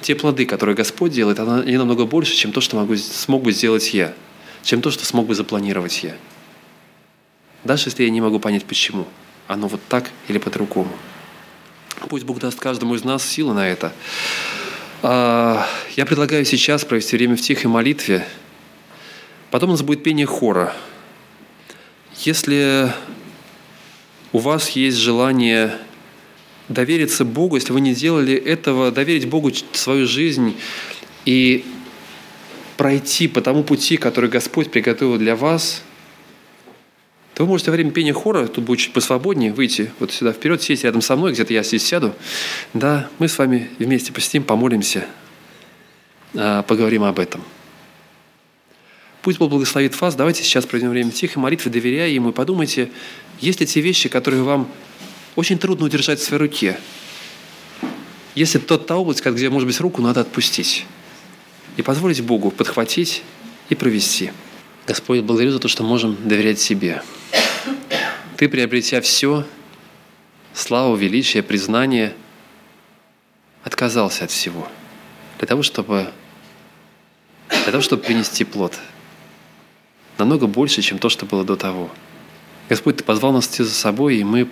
[0.02, 3.94] те плоды, которые Господь делает, они намного больше, чем то, что могу, смог бы сделать
[3.94, 4.14] я,
[4.64, 6.16] чем то, что смог бы запланировать я.
[7.64, 9.06] Даже если я не могу понять, почему.
[9.50, 10.92] Оно вот так или по-другому.
[12.08, 13.92] Пусть Бог даст каждому из нас силы на это.
[15.02, 18.28] А, я предлагаю сейчас провести время в тихой молитве.
[19.50, 20.72] Потом у нас будет пение хора.
[22.18, 22.94] Если
[24.32, 25.76] у вас есть желание
[26.68, 30.56] довериться Богу, если вы не делали этого, доверить Богу свою жизнь
[31.26, 31.66] и
[32.78, 35.82] пройти по тому пути, который Господь приготовил для вас,
[37.40, 40.62] то вы можете во время пения хора, тут будет чуть посвободнее, выйти вот сюда вперед,
[40.62, 42.14] сесть рядом со мной, где-то я здесь сяду.
[42.74, 45.08] Да, мы с вами вместе посетим, помолимся,
[46.36, 47.42] а, поговорим об этом.
[49.22, 50.16] Пусть Бог благословит вас.
[50.16, 52.92] Давайте сейчас проведем время тихой молитвы, доверяя Ему, и подумайте,
[53.40, 54.70] есть ли те вещи, которые вам
[55.38, 56.78] очень трудно удержать в своей руке.
[58.36, 60.86] Если тот та область, где, может быть, руку надо отпустить
[61.78, 63.24] и позволить Богу подхватить
[63.70, 64.32] и провести.
[64.90, 67.04] Господь, благодарю за то, что можем доверять себе.
[68.38, 69.46] Ты, приобретя все,
[70.52, 72.16] славу, величие, признание,
[73.64, 74.68] отказался от всего
[75.38, 76.10] для того, чтобы,
[77.50, 78.80] для того, чтобы принести плод.
[80.18, 81.92] Намного больше, чем то, что было до того.
[82.68, 84.50] Господь, Ты позвал нас идти за собой, и мы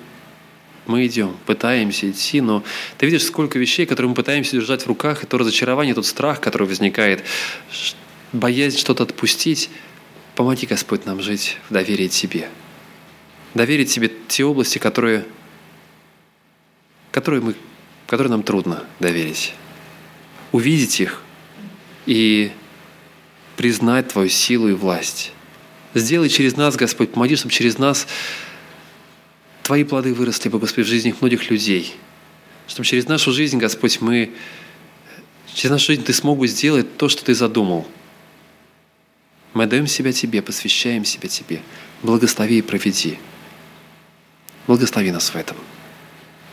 [0.86, 2.64] мы идем, пытаемся идти, но
[2.98, 6.40] ты видишь, сколько вещей, которые мы пытаемся держать в руках, и то разочарование, тот страх,
[6.40, 7.26] который возникает,
[8.32, 9.70] боязнь что-то отпустить.
[10.38, 12.48] Помоги, Господь, нам жить в доверии Тебе.
[13.56, 15.26] Доверить Тебе те области, которые,
[17.12, 17.56] которые, мы,
[18.06, 19.56] которые нам трудно доверить.
[20.52, 21.24] Увидеть их
[22.06, 22.52] и
[23.56, 25.32] признать Твою силу и власть.
[25.96, 28.06] Сделай через нас, Господь, помоги, чтобы через нас
[29.64, 31.96] Твои плоды выросли бы, Господь, в жизнях многих людей.
[32.68, 34.32] Чтобы через нашу жизнь, Господь, мы,
[35.52, 37.88] через нашу жизнь Ты смог бы сделать то, что Ты задумал.
[39.58, 41.64] Мы отдаем себя Тебе, посвящаем себя Тебе.
[42.04, 43.18] Благослови и проведи.
[44.68, 45.58] Благослови нас в этом.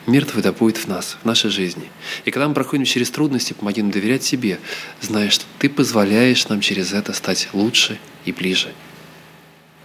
[0.06, 1.90] Мир Твой да будет в нас, в нашей жизни.
[2.24, 4.58] И когда мы проходим через трудности, помоги нам доверять Тебе,
[5.02, 8.72] зная, что Ты позволяешь нам через это стать лучше и ближе.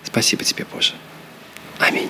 [0.04, 0.94] Спасибо Тебе, Боже.
[1.78, 2.10] Аминь.